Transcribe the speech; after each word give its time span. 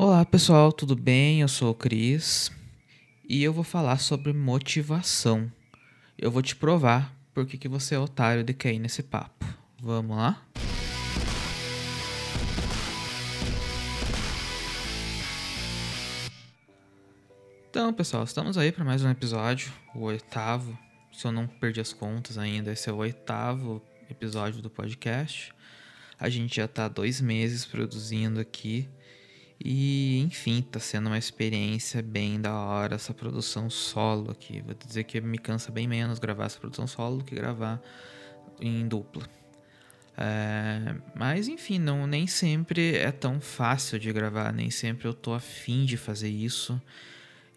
Olá 0.00 0.24
pessoal, 0.24 0.70
tudo 0.70 0.94
bem? 0.94 1.40
Eu 1.40 1.48
sou 1.48 1.72
o 1.72 1.74
Cris 1.74 2.52
e 3.28 3.42
eu 3.42 3.52
vou 3.52 3.64
falar 3.64 3.98
sobre 3.98 4.32
motivação. 4.32 5.50
Eu 6.16 6.30
vou 6.30 6.40
te 6.40 6.54
provar 6.54 7.12
por 7.34 7.44
que, 7.44 7.58
que 7.58 7.66
você 7.66 7.96
é 7.96 7.98
otário 7.98 8.44
de 8.44 8.54
cair 8.54 8.78
nesse 8.78 9.02
papo. 9.02 9.44
Vamos 9.82 10.16
lá? 10.16 10.40
Então, 17.68 17.92
pessoal, 17.92 18.22
estamos 18.22 18.56
aí 18.56 18.70
para 18.70 18.84
mais 18.84 19.02
um 19.02 19.10
episódio, 19.10 19.72
o 19.96 20.02
oitavo. 20.02 20.78
Se 21.12 21.26
eu 21.26 21.32
não 21.32 21.48
perdi 21.48 21.80
as 21.80 21.92
contas 21.92 22.38
ainda, 22.38 22.70
esse 22.70 22.88
é 22.88 22.92
o 22.92 22.98
oitavo 22.98 23.82
episódio 24.08 24.62
do 24.62 24.70
podcast. 24.70 25.52
A 26.16 26.28
gente 26.28 26.54
já 26.54 26.66
está 26.66 26.86
dois 26.86 27.20
meses 27.20 27.64
produzindo 27.64 28.38
aqui 28.38 28.88
e, 29.64 30.20
enfim, 30.20 30.62
tá 30.62 30.78
sendo 30.78 31.08
uma 31.08 31.18
experiência 31.18 32.00
bem 32.00 32.40
da 32.40 32.54
hora 32.54 32.94
essa 32.94 33.12
produção 33.12 33.68
solo 33.68 34.30
aqui. 34.30 34.60
Vou 34.60 34.74
dizer 34.74 35.04
que 35.04 35.20
me 35.20 35.36
cansa 35.36 35.72
bem 35.72 35.88
menos 35.88 36.20
gravar 36.20 36.44
essa 36.46 36.60
produção 36.60 36.86
solo 36.86 37.18
do 37.18 37.24
que 37.24 37.34
gravar 37.34 37.82
em 38.60 38.86
dupla. 38.86 39.28
É, 40.16 40.94
mas 41.14 41.48
enfim, 41.48 41.78
não, 41.78 42.06
nem 42.06 42.26
sempre 42.26 42.96
é 42.96 43.10
tão 43.10 43.40
fácil 43.40 43.98
de 43.98 44.12
gravar, 44.12 44.52
nem 44.52 44.70
sempre 44.70 45.08
eu 45.08 45.14
tô 45.14 45.32
afim 45.32 45.84
de 45.84 45.96
fazer 45.96 46.28
isso. 46.28 46.80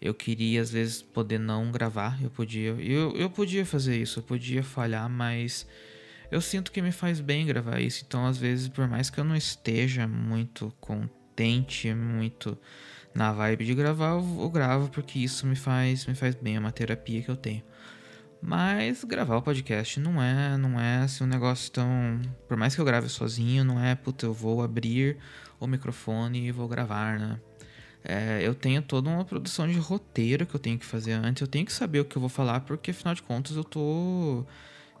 Eu 0.00 0.12
queria 0.12 0.60
às 0.60 0.70
vezes 0.72 1.02
poder 1.02 1.38
não 1.38 1.70
gravar, 1.70 2.20
eu 2.20 2.30
podia, 2.30 2.70
eu, 2.70 3.16
eu 3.16 3.30
podia 3.30 3.64
fazer 3.64 3.96
isso, 4.00 4.18
eu 4.18 4.22
podia 4.24 4.64
falhar, 4.64 5.08
mas 5.08 5.66
eu 6.32 6.40
sinto 6.40 6.72
que 6.72 6.82
me 6.82 6.90
faz 6.90 7.20
bem 7.20 7.46
gravar 7.46 7.80
isso. 7.80 8.04
Então, 8.06 8.26
às 8.26 8.38
vezes, 8.38 8.68
por 8.68 8.88
mais 8.88 9.08
que 9.08 9.20
eu 9.20 9.24
não 9.24 9.36
esteja 9.36 10.08
muito 10.08 10.72
contente 10.80 11.21
contente, 11.32 11.92
muito 11.94 12.58
na 13.14 13.32
vibe 13.32 13.64
de 13.64 13.74
gravar, 13.74 14.10
eu, 14.10 14.38
eu 14.40 14.50
gravo 14.50 14.88
porque 14.88 15.18
isso 15.18 15.46
me 15.46 15.56
faz, 15.56 16.06
me 16.06 16.14
faz 16.14 16.34
bem, 16.34 16.56
é 16.56 16.58
uma 16.58 16.72
terapia 16.72 17.22
que 17.22 17.30
eu 17.30 17.36
tenho. 17.36 17.62
Mas 18.40 19.04
gravar 19.04 19.36
o 19.36 19.42
podcast 19.42 20.00
não 20.00 20.20
é, 20.22 20.56
não 20.56 20.80
é 20.80 20.98
assim 20.98 21.24
um 21.24 21.28
negócio 21.28 21.70
tão. 21.70 22.20
Por 22.48 22.56
mais 22.56 22.74
que 22.74 22.80
eu 22.80 22.84
grave 22.84 23.08
sozinho, 23.08 23.64
não 23.64 23.80
é, 23.82 23.94
puta, 23.94 24.26
eu 24.26 24.32
vou 24.32 24.62
abrir 24.62 25.16
o 25.60 25.66
microfone 25.66 26.48
e 26.48 26.52
vou 26.52 26.66
gravar, 26.66 27.18
né? 27.20 27.40
É, 28.04 28.40
eu 28.42 28.52
tenho 28.52 28.82
toda 28.82 29.08
uma 29.08 29.24
produção 29.24 29.68
de 29.68 29.78
roteiro 29.78 30.44
que 30.44 30.56
eu 30.56 30.60
tenho 30.60 30.76
que 30.76 30.84
fazer 30.84 31.12
antes. 31.12 31.40
Eu 31.40 31.46
tenho 31.46 31.64
que 31.64 31.72
saber 31.72 32.00
o 32.00 32.04
que 32.04 32.16
eu 32.16 32.20
vou 32.20 32.28
falar, 32.28 32.60
porque 32.60 32.90
afinal 32.90 33.14
de 33.14 33.22
contas 33.22 33.56
eu 33.56 33.62
tô. 33.62 34.44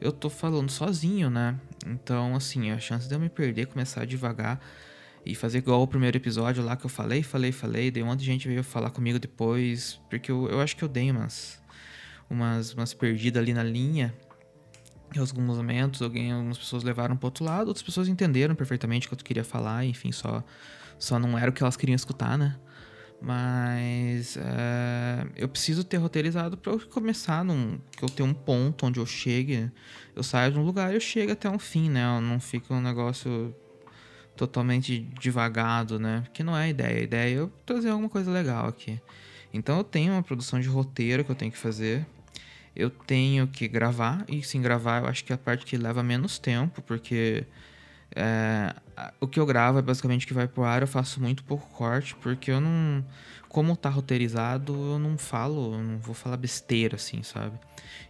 Eu 0.00 0.12
tô 0.12 0.30
falando 0.30 0.70
sozinho, 0.70 1.28
né? 1.28 1.58
Então, 1.84 2.36
assim, 2.36 2.70
a 2.70 2.78
chance 2.78 3.08
de 3.08 3.14
eu 3.14 3.18
me 3.18 3.28
perder, 3.28 3.66
começar 3.66 4.04
devagar 4.06 4.60
e 5.24 5.34
fazer 5.34 5.58
igual 5.58 5.82
o 5.82 5.86
primeiro 5.86 6.16
episódio 6.16 6.64
lá 6.64 6.76
que 6.76 6.84
eu 6.84 6.90
falei, 6.90 7.22
falei, 7.22 7.52
falei, 7.52 7.90
daí 7.90 8.02
um 8.02 8.06
monte 8.06 8.20
de 8.20 8.26
gente 8.26 8.48
veio 8.48 8.64
falar 8.64 8.90
comigo 8.90 9.18
depois, 9.18 10.00
porque 10.10 10.30
eu, 10.30 10.48
eu 10.48 10.60
acho 10.60 10.76
que 10.76 10.82
eu 10.82 10.88
dei 10.88 11.10
umas, 11.10 11.62
umas, 12.28 12.74
umas 12.74 12.92
perdidas 12.92 13.40
ali 13.42 13.54
na 13.54 13.62
linha. 13.62 14.12
Em 15.14 15.18
alguns 15.18 15.58
momentos, 15.58 16.00
alguém, 16.00 16.32
algumas 16.32 16.58
pessoas 16.58 16.82
levaram 16.82 17.16
pro 17.16 17.26
outro 17.26 17.44
lado, 17.44 17.68
outras 17.68 17.82
pessoas 17.82 18.08
entenderam 18.08 18.54
perfeitamente 18.54 19.06
o 19.06 19.10
que 19.10 19.14
eu 19.14 19.18
queria 19.18 19.44
falar, 19.44 19.84
enfim, 19.84 20.10
só, 20.10 20.42
só 20.98 21.18
não 21.18 21.38
era 21.38 21.50
o 21.50 21.52
que 21.52 21.62
elas 21.62 21.76
queriam 21.76 21.94
escutar, 21.94 22.36
né? 22.36 22.56
Mas 23.20 24.36
é, 24.36 25.26
eu 25.36 25.48
preciso 25.48 25.84
ter 25.84 25.98
roteirizado 25.98 26.56
para 26.56 26.72
eu 26.72 26.80
começar 26.88 27.44
num. 27.44 27.78
que 27.92 28.02
eu 28.02 28.08
tenha 28.08 28.28
um 28.28 28.34
ponto 28.34 28.84
onde 28.84 28.98
eu 28.98 29.06
chegue. 29.06 29.70
Eu 30.16 30.24
saio 30.24 30.50
de 30.50 30.58
um 30.58 30.64
lugar 30.64 30.90
e 30.90 30.96
eu 30.96 31.00
chego 31.00 31.30
até 31.30 31.48
um 31.48 31.58
fim, 31.58 31.88
né? 31.88 32.04
Eu 32.16 32.20
não 32.20 32.40
fica 32.40 32.74
um 32.74 32.80
negócio 32.80 33.54
totalmente 34.36 35.00
devagado, 35.20 35.98
né? 35.98 36.24
Que 36.32 36.42
não 36.42 36.56
é 36.56 36.64
a 36.64 36.68
ideia. 36.68 37.00
A 37.00 37.02
ideia 37.02 37.34
é 37.34 37.38
eu 37.38 37.52
trazer 37.66 37.90
alguma 37.90 38.08
coisa 38.08 38.30
legal 38.30 38.66
aqui. 38.66 39.00
Então 39.52 39.78
eu 39.78 39.84
tenho 39.84 40.12
uma 40.12 40.22
produção 40.22 40.60
de 40.60 40.68
roteiro 40.68 41.24
que 41.24 41.30
eu 41.30 41.36
tenho 41.36 41.52
que 41.52 41.58
fazer. 41.58 42.06
Eu 42.74 42.88
tenho 42.88 43.46
que 43.46 43.68
gravar, 43.68 44.24
e 44.26 44.42
sim, 44.42 44.62
gravar 44.62 45.02
eu 45.02 45.06
acho 45.08 45.24
que 45.24 45.32
é 45.32 45.34
a 45.34 45.38
parte 45.38 45.66
que 45.66 45.76
leva 45.76 46.02
menos 46.02 46.38
tempo, 46.38 46.80
porque 46.80 47.44
é, 48.14 48.74
o 49.20 49.26
que 49.26 49.38
eu 49.38 49.46
gravo 49.46 49.78
é 49.78 49.82
basicamente 49.82 50.26
que 50.26 50.34
vai 50.34 50.48
pro 50.48 50.64
ar, 50.64 50.82
eu 50.82 50.88
faço 50.88 51.20
muito 51.20 51.44
pouco 51.44 51.66
corte, 51.68 52.14
porque 52.16 52.50
eu 52.50 52.60
não. 52.60 53.04
Como 53.48 53.76
tá 53.76 53.90
roteirizado, 53.90 54.72
eu 54.72 54.98
não 54.98 55.18
falo, 55.18 55.74
eu 55.74 55.82
não 55.82 55.98
vou 55.98 56.14
falar 56.14 56.38
besteira, 56.38 56.96
assim, 56.96 57.22
sabe? 57.22 57.58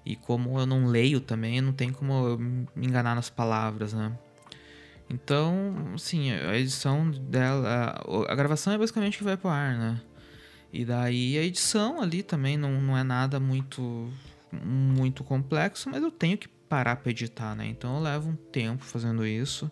E 0.07 0.15
como 0.15 0.59
eu 0.59 0.67
não 0.67 0.87
leio 0.87 1.21
também, 1.21 1.61
não 1.61 1.73
tem 1.73 1.91
como 1.93 2.13
eu 2.13 2.39
me 2.39 2.69
enganar 2.77 3.17
nas 3.17 3.29
palavras, 3.29 3.93
né? 3.93 4.13
Então, 5.13 5.93
assim, 5.95 6.33
a 6.33 6.57
edição 6.57 7.11
dela. 7.11 8.01
A, 8.29 8.35
gravação 8.35 8.73
é 8.73 8.79
basicamente 8.79 9.19
que 9.19 9.25
vai 9.25 9.37
pro 9.37 9.51
ar, 9.51 9.77
né? 9.77 10.01
E 10.73 10.87
daí 10.87 11.37
a 11.37 11.43
edição 11.43 12.01
ali 12.01 12.23
também 12.23 12.57
não, 12.57 12.81
não 12.81 12.97
é 12.97 13.05
nada 13.05 13.39
muito 13.39 14.11
muito 14.51 15.25
complexo, 15.25 15.89
mas 15.91 16.03
eu 16.03 16.11
tenho 16.11 16.37
que 16.37 16.47
parar 16.49 16.97
para 16.97 17.11
editar, 17.11 17.55
né? 17.55 17.67
Então 17.67 17.97
eu 17.97 18.03
levo 18.03 18.31
um 18.31 18.37
tempo 18.37 18.85
fazendo 18.85 19.27
isso. 19.27 19.71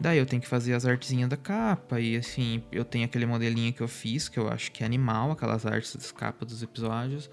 Daí 0.00 0.18
eu 0.18 0.26
tenho 0.26 0.42
que 0.42 0.48
fazer 0.48 0.74
as 0.74 0.84
artezinhas 0.84 1.28
da 1.28 1.36
capa 1.36 2.00
e 2.00 2.16
assim, 2.16 2.62
eu 2.72 2.84
tenho 2.84 3.04
aquele 3.04 3.26
modelinho 3.26 3.72
que 3.72 3.82
eu 3.82 3.88
fiz, 3.88 4.28
que 4.28 4.38
eu 4.38 4.48
acho 4.48 4.72
que 4.72 4.82
é 4.82 4.86
animal, 4.86 5.30
aquelas 5.30 5.64
artes 5.64 5.94
das 5.94 6.10
capas 6.10 6.48
dos 6.48 6.62
episódios. 6.62 7.30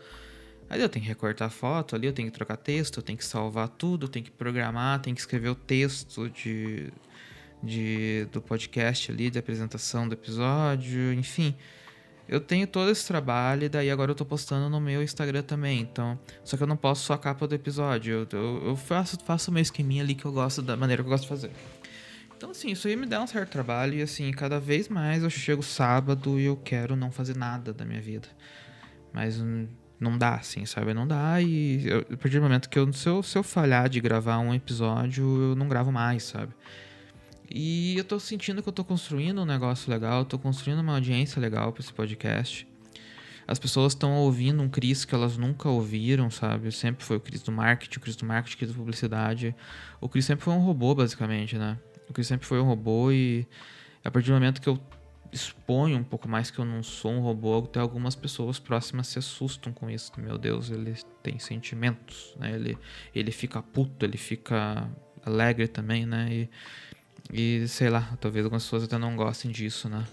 Aí 0.70 0.82
eu 0.82 0.88
tenho 0.88 1.04
que 1.04 1.10
recortar 1.10 1.48
a 1.48 1.52
foto 1.52 1.96
ali, 1.96 2.08
eu 2.08 2.14
tenho 2.14 2.30
que 2.30 2.34
trocar 2.34 2.58
texto, 2.58 2.98
eu 2.98 3.04
tenho 3.04 3.18
que 3.18 3.26
salvar 3.26 3.68
tudo, 3.68 4.06
eu 4.06 4.10
tenho 4.10 4.24
que 4.24 4.32
programar, 4.32 5.02
tenho 5.02 5.16
que 5.16 5.22
escrever 5.22 5.50
o 5.50 5.56
texto 5.56 6.30
de 6.30 6.92
de, 7.64 8.28
do 8.32 8.42
podcast 8.42 9.12
ali, 9.12 9.30
de 9.30 9.40
apresentação 9.40 10.08
do 10.08 10.14
episódio, 10.14 11.14
enfim. 11.14 11.56
Eu 12.28 12.40
tenho 12.40 12.66
todo 12.66 12.90
esse 12.90 13.06
trabalho 13.06 13.66
e 13.66 13.70
daí 13.70 13.92
agora 13.92 14.12
eu 14.12 14.16
tô 14.16 14.24
postando 14.24 14.70
no 14.70 14.80
meu 14.80 15.04
Instagram 15.04 15.44
também. 15.44 15.82
Então, 15.82 16.18
só 16.44 16.56
que 16.56 16.64
eu 16.64 16.68
não 16.68 16.78
posto 16.78 17.04
só 17.04 17.14
a 17.14 17.18
capa 17.18 17.46
do 17.48 17.54
episódio. 17.54 18.28
Eu, 18.32 18.40
eu, 18.40 18.68
eu 18.68 18.76
faço, 18.76 19.18
faço 19.26 19.52
o 19.52 19.54
meu 19.54 19.62
esqueminha 19.62 20.02
ali 20.02 20.16
que 20.16 20.24
eu 20.24 20.32
gosto, 20.32 20.62
da 20.62 20.78
maneira 20.78 21.04
que 21.04 21.08
eu 21.08 21.12
gosto 21.12 21.24
de 21.24 21.30
fazer. 21.30 21.52
Então, 22.38 22.52
assim, 22.52 22.72
isso 22.72 22.88
aí 22.88 22.96
me 22.96 23.06
dá 23.06 23.22
um 23.22 23.28
certo 23.28 23.50
trabalho 23.50 23.96
e, 23.96 24.02
assim, 24.02 24.32
cada 24.32 24.60
vez 24.60 24.88
mais 24.88 25.24
eu 25.24 25.30
chego 25.30 25.62
sábado 25.62 26.40
e 26.40 26.46
eu 26.46 26.56
quero 26.56 26.96
não 26.96 27.12
fazer 27.12 27.36
nada 27.36 27.74
da 27.74 27.84
minha 27.86 28.02
vida. 28.02 28.30
Mas 29.14 29.44
não 30.00 30.18
dá, 30.18 30.36
assim, 30.36 30.66
sabe? 30.66 30.94
Não 30.94 31.06
dá 31.06 31.40
e 31.42 31.88
eu, 31.88 32.00
a 32.00 32.18
partir 32.18 32.38
do 32.38 32.42
momento 32.42 32.68
que 32.70 32.80
eu, 32.80 32.92
se 32.94 33.08
eu, 33.08 33.22
se 33.22 33.38
eu 33.38 33.44
falhar 33.44 33.88
de 33.90 34.00
gravar 34.00 34.40
um 34.40 34.56
episódio, 34.56 35.24
eu 35.24 35.56
não 35.56 35.68
gravo 35.68 35.92
mais, 35.92 36.24
sabe? 36.24 36.54
E 37.54 37.98
eu 37.98 38.06
tô 38.06 38.18
sentindo 38.18 38.64
que 38.64 38.70
eu 38.70 38.74
tô 38.74 38.84
construindo 38.84 39.42
um 39.42 39.46
negócio 39.46 39.92
legal, 39.92 40.24
tô 40.24 40.40
construindo 40.40 40.80
uma 40.80 40.94
audiência 40.94 41.40
legal 41.40 41.74
para 41.74 41.82
esse 41.82 41.92
podcast. 41.92 42.66
As 43.46 43.60
pessoas 43.60 43.92
estão 43.92 44.14
ouvindo 44.14 44.64
um 44.64 44.70
Cris 44.70 45.04
que 45.04 45.14
elas 45.14 45.36
nunca 45.36 45.68
ouviram, 45.68 46.30
sabe? 46.32 46.72
Sempre 46.72 47.04
foi 47.04 47.18
o 47.18 47.20
Cris 47.20 47.42
do 47.42 47.52
marketing, 47.52 47.98
o 47.98 48.02
Cris 48.02 48.16
do 48.16 48.26
marketing, 48.26 48.56
o 48.56 48.58
Cris 48.60 48.72
da 48.72 48.78
publicidade. 48.78 49.56
O 50.00 50.08
Cris 50.08 50.24
sempre 50.24 50.46
foi 50.46 50.54
um 50.54 50.60
robô, 50.60 50.96
basicamente, 50.96 51.58
né? 51.58 51.78
O 52.08 52.14
Cris 52.14 52.28
sempre 52.28 52.48
foi 52.48 52.62
um 52.62 52.64
robô 52.64 53.12
e 53.12 53.46
a 54.04 54.10
partir 54.10 54.28
do 54.28 54.34
momento 54.36 54.62
que 54.62 54.70
eu 54.70 54.80
exponho 55.34 55.98
um 55.98 56.04
pouco 56.04 56.30
mais 56.30 56.50
que 56.50 56.60
eu 56.60 56.66
não 56.66 56.82
sou 56.82 57.12
um 57.12 57.20
robô, 57.20 57.58
até 57.58 57.82
algumas 57.82 58.16
pessoas 58.16 58.60
próximas 58.60 59.08
se 59.08 59.20
assustam 59.20 59.74
com 59.74 59.90
isso. 59.90 60.12
Meu 60.18 60.38
Deus, 60.38 60.70
ele 60.70 60.94
tem 61.22 61.38
sentimentos, 61.38 62.34
né? 62.40 62.54
Ele, 62.54 62.78
ele 63.14 63.32
fica 63.32 63.62
puto, 63.62 64.06
ele 64.06 64.18
fica 64.18 64.90
alegre 65.26 65.68
também, 65.68 66.06
né? 66.06 66.30
E 66.32 66.50
e 67.32 67.68
sei 67.68 67.90
lá, 67.90 68.18
talvez 68.20 68.46
algumas 68.46 68.64
pessoas 68.64 68.84
até 68.84 68.98
não 68.98 69.16
gostem 69.16 69.52
disso, 69.52 69.90
né? 69.90 70.06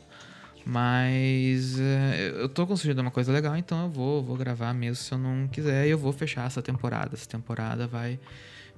Mas 0.64 1.80
é, 1.80 2.32
eu 2.36 2.48
tô 2.48 2.66
construindo 2.66 2.98
uma 2.98 3.10
coisa 3.10 3.32
legal, 3.32 3.56
então 3.56 3.84
eu 3.84 3.90
vou, 3.90 4.22
vou 4.22 4.36
gravar 4.36 4.74
mesmo 4.74 4.96
se 4.96 5.12
eu 5.12 5.18
não 5.18 5.48
quiser. 5.48 5.86
E 5.86 5.90
eu 5.90 5.98
vou 5.98 6.12
fechar 6.12 6.46
essa 6.46 6.60
temporada. 6.60 7.14
Essa 7.14 7.26
temporada 7.26 7.86
vai 7.86 8.20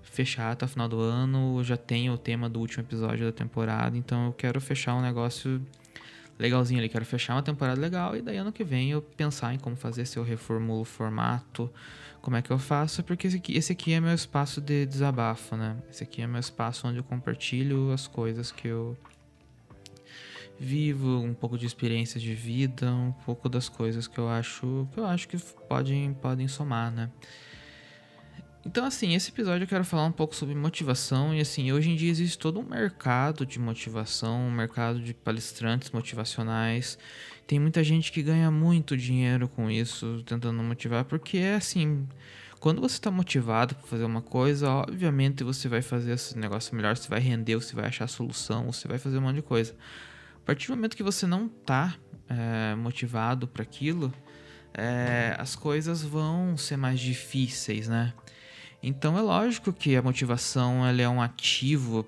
fechar 0.03 0.53
até 0.53 0.65
o 0.65 0.69
final 0.69 0.89
do 0.89 1.01
ano. 1.01 1.65
Já 1.65 1.77
tenho 1.77 2.13
o 2.13 2.19
tema 2.19 2.49
do 2.49 2.61
último 2.61 2.85
episódio 2.85 3.27
da 3.27 3.33
temporada, 3.33 3.97
então 3.97 4.27
eu 4.27 4.33
quero 4.33 4.61
fechar 4.61 4.95
um 4.95 5.03
negócio 5.03 5.61
legalzinho 6.39 6.79
ali. 6.79 6.89
Quero 6.89 7.05
fechar 7.05 7.35
uma 7.35 7.43
temporada 7.43 7.81
legal 7.81 8.17
e 8.17 8.23
daí 8.23 8.37
ano 8.37 8.53
que 8.53 8.63
vem 8.63 8.93
eu 8.93 9.03
pensar 9.03 9.53
em 9.53 9.59
como 9.59 9.75
fazer 9.75 10.07
se 10.07 10.17
eu 10.17 10.23
reformulo 10.23 10.83
o 10.83 10.85
formato, 10.85 11.69
como 12.21 12.37
é 12.37 12.43
que 12.43 12.51
eu 12.51 12.59
faço, 12.59 13.03
porque 13.03 13.27
esse 13.27 13.37
aqui, 13.37 13.57
esse 13.57 13.73
aqui 13.73 13.93
é 13.93 14.01
meu 14.01 14.15
espaço 14.15 14.61
de 14.61 14.87
desabafo, 14.87 15.57
né? 15.57 15.77
Esse 15.91 16.03
aqui 16.03 16.23
é 16.23 16.27
meu 16.27 16.41
espaço 16.41 16.87
onde 16.87 16.99
eu 16.99 17.05
compartilho 17.05 17.93
as 17.93 18.07
coisas 18.07 18.53
que 18.53 18.69
eu 18.69 18.97
vivo, 20.59 21.21
um 21.21 21.33
pouco 21.33 21.57
de 21.57 21.65
experiência 21.65 22.21
de 22.21 22.35
vida, 22.35 22.93
um 22.93 23.13
pouco 23.25 23.49
das 23.49 23.69
coisas 23.69 24.07
que 24.07 24.19
eu 24.19 24.29
acho 24.29 24.87
que 24.93 25.01
eu 25.01 25.07
acho 25.07 25.27
que 25.27 25.39
podem 25.69 26.13
podem 26.13 26.47
somar, 26.47 26.91
né? 26.93 27.11
Então, 28.65 28.85
assim, 28.85 29.15
esse 29.15 29.31
episódio 29.31 29.65
eu 29.65 29.69
quero 29.69 29.85
falar 29.85 30.05
um 30.05 30.13
pouco 30.13 30.35
sobre 30.35 30.55
motivação. 30.55 31.35
E, 31.35 31.41
assim, 31.41 31.73
hoje 31.73 31.91
em 31.91 31.97
dia 31.97 32.11
existe 32.11 32.39
todo 32.39 32.61
um 32.61 32.63
mercado 32.63 33.47
de 33.47 33.59
motivação, 33.59 34.49
um 34.49 34.51
mercado 34.51 35.01
de 35.01 35.15
palestrantes 35.15 35.91
motivacionais. 35.91 36.99
Tem 37.47 37.59
muita 37.59 37.83
gente 37.83 38.13
que 38.13 38.23
ganha 38.23 38.51
muito 38.51 38.97
dinheiro 38.97 39.49
com 39.49 39.71
isso, 39.71 40.23
tentando 40.27 40.63
motivar, 40.63 41.05
porque 41.05 41.39
é 41.39 41.55
assim. 41.55 42.07
Quando 42.61 42.83
você 42.83 42.97
está 42.97 43.11
motivado 43.11 43.75
para 43.75 43.87
fazer 43.87 44.05
uma 44.05 44.21
coisa, 44.21 44.69
obviamente 44.69 45.43
você 45.43 45.67
vai 45.67 45.81
fazer 45.81 46.13
esse 46.13 46.39
negócio 46.39 46.77
melhor, 46.77 46.95
você 46.95 47.09
vai 47.09 47.19
render, 47.19 47.57
você 47.57 47.75
vai 47.75 47.87
achar 47.87 48.07
solução, 48.07 48.71
você 48.71 48.87
vai 48.87 48.99
fazer 48.99 49.17
um 49.17 49.23
monte 49.23 49.37
de 49.37 49.43
coisa. 49.43 49.75
A 50.37 50.45
partir 50.45 50.67
do 50.67 50.77
momento 50.77 50.95
que 50.95 51.03
você 51.03 51.27
não 51.27 51.49
tá 51.49 51.97
é, 52.29 52.75
motivado 52.75 53.49
para 53.49 53.63
aquilo, 53.63 54.13
é, 54.75 55.35
as 55.39 55.57
coisas 55.57 56.03
vão 56.03 56.55
ser 56.59 56.77
mais 56.77 57.01
difíceis, 57.01 57.89
né? 57.89 58.13
Então 58.83 59.19
é 59.19 59.21
lógico 59.21 59.73
que 59.73 59.95
a 59.95 60.03
motivação 60.03 60.87
ela 60.87 61.03
é 61.03 61.09
um 61.09 61.21
ativo 61.21 62.05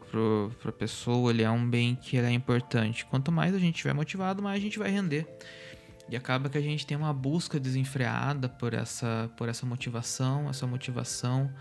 para 0.60 0.70
a 0.70 0.72
pessoa, 0.72 1.30
ele 1.30 1.42
é 1.42 1.50
um 1.50 1.68
bem 1.68 1.94
que 1.94 2.16
é 2.16 2.30
importante. 2.30 3.04
Quanto 3.04 3.30
mais 3.30 3.54
a 3.54 3.58
gente 3.58 3.74
estiver 3.74 3.92
motivado, 3.92 4.42
mais 4.42 4.58
a 4.58 4.60
gente 4.60 4.78
vai 4.78 4.90
render. 4.90 5.26
E 6.08 6.16
acaba 6.16 6.48
que 6.48 6.56
a 6.56 6.62
gente 6.62 6.86
tem 6.86 6.96
uma 6.96 7.12
busca 7.12 7.60
desenfreada 7.60 8.48
por 8.48 8.72
essa, 8.72 9.30
por 9.36 9.48
essa 9.48 9.66
motivação, 9.66 10.48
essa 10.48 10.66
motivação 10.66 11.52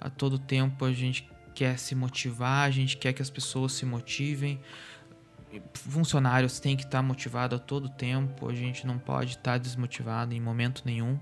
a 0.00 0.08
todo 0.08 0.38
tempo 0.38 0.84
a 0.84 0.92
gente 0.92 1.28
quer 1.54 1.78
se 1.78 1.94
motivar, 1.94 2.68
a 2.68 2.70
gente 2.70 2.96
quer 2.96 3.12
que 3.12 3.20
as 3.20 3.30
pessoas 3.30 3.72
se 3.72 3.84
motivem. 3.84 4.60
Funcionários 5.74 6.60
têm 6.60 6.76
que 6.76 6.84
estar 6.84 7.02
motivados 7.02 7.58
a 7.58 7.62
todo 7.62 7.88
tempo, 7.88 8.48
a 8.48 8.54
gente 8.54 8.86
não 8.86 8.98
pode 8.98 9.32
estar 9.32 9.58
desmotivado 9.58 10.34
em 10.34 10.40
momento 10.40 10.82
nenhum. 10.84 11.18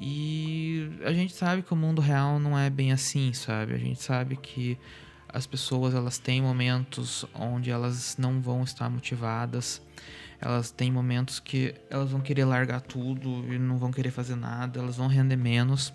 E 0.00 0.90
a 1.04 1.12
gente 1.12 1.34
sabe 1.34 1.62
que 1.62 1.72
o 1.72 1.76
mundo 1.76 2.00
real 2.00 2.38
não 2.38 2.56
é 2.56 2.70
bem 2.70 2.92
assim, 2.92 3.32
sabe? 3.32 3.74
A 3.74 3.78
gente 3.78 4.00
sabe 4.00 4.36
que 4.36 4.78
as 5.28 5.46
pessoas 5.46 5.94
elas 5.94 6.18
têm 6.18 6.40
momentos 6.40 7.24
onde 7.34 7.70
elas 7.70 8.16
não 8.16 8.40
vão 8.40 8.62
estar 8.62 8.88
motivadas. 8.88 9.82
Elas 10.40 10.70
têm 10.70 10.90
momentos 10.90 11.40
que 11.40 11.74
elas 11.90 12.10
vão 12.10 12.20
querer 12.20 12.44
largar 12.44 12.80
tudo 12.80 13.44
e 13.52 13.58
não 13.58 13.76
vão 13.76 13.90
querer 13.90 14.10
fazer 14.12 14.36
nada, 14.36 14.78
elas 14.78 14.96
vão 14.96 15.08
render 15.08 15.36
menos. 15.36 15.92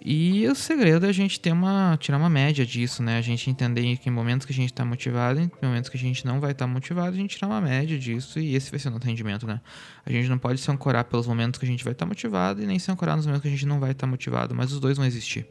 E 0.00 0.46
o 0.46 0.54
segredo 0.54 1.06
é 1.06 1.08
a 1.08 1.12
gente 1.12 1.40
ter 1.40 1.52
uma, 1.52 1.96
tirar 1.98 2.18
uma 2.18 2.30
média 2.30 2.64
disso, 2.64 3.02
né? 3.02 3.18
A 3.18 3.20
gente 3.20 3.50
entender 3.50 3.96
que 3.96 4.08
em 4.08 4.12
momentos 4.12 4.46
que 4.46 4.52
a 4.52 4.54
gente 4.54 4.70
está 4.70 4.84
motivado, 4.84 5.40
em 5.40 5.50
momentos 5.60 5.90
que 5.90 5.96
a 5.96 6.00
gente 6.00 6.24
não 6.24 6.40
vai 6.40 6.52
estar 6.52 6.66
tá 6.66 6.72
motivado, 6.72 7.10
a 7.10 7.18
gente 7.18 7.36
tirar 7.36 7.48
uma 7.48 7.60
média 7.60 7.98
disso 7.98 8.38
e 8.38 8.54
esse 8.54 8.70
vai 8.70 8.78
ser 8.78 8.88
o 8.88 8.90
nosso 8.92 9.06
rendimento, 9.06 9.46
né? 9.46 9.60
A 10.06 10.12
gente 10.12 10.28
não 10.28 10.38
pode 10.38 10.60
se 10.60 10.70
ancorar 10.70 11.04
pelos 11.04 11.26
momentos 11.26 11.58
que 11.58 11.66
a 11.66 11.68
gente 11.68 11.82
vai 11.82 11.92
estar 11.92 12.06
tá 12.06 12.08
motivado 12.08 12.62
e 12.62 12.66
nem 12.66 12.78
se 12.78 12.90
ancorar 12.90 13.16
nos 13.16 13.26
momentos 13.26 13.42
que 13.42 13.48
a 13.48 13.50
gente 13.50 13.66
não 13.66 13.80
vai 13.80 13.90
estar 13.90 14.06
tá 14.06 14.10
motivado, 14.10 14.54
mas 14.54 14.72
os 14.72 14.78
dois 14.78 14.96
vão 14.96 15.06
existir. 15.06 15.46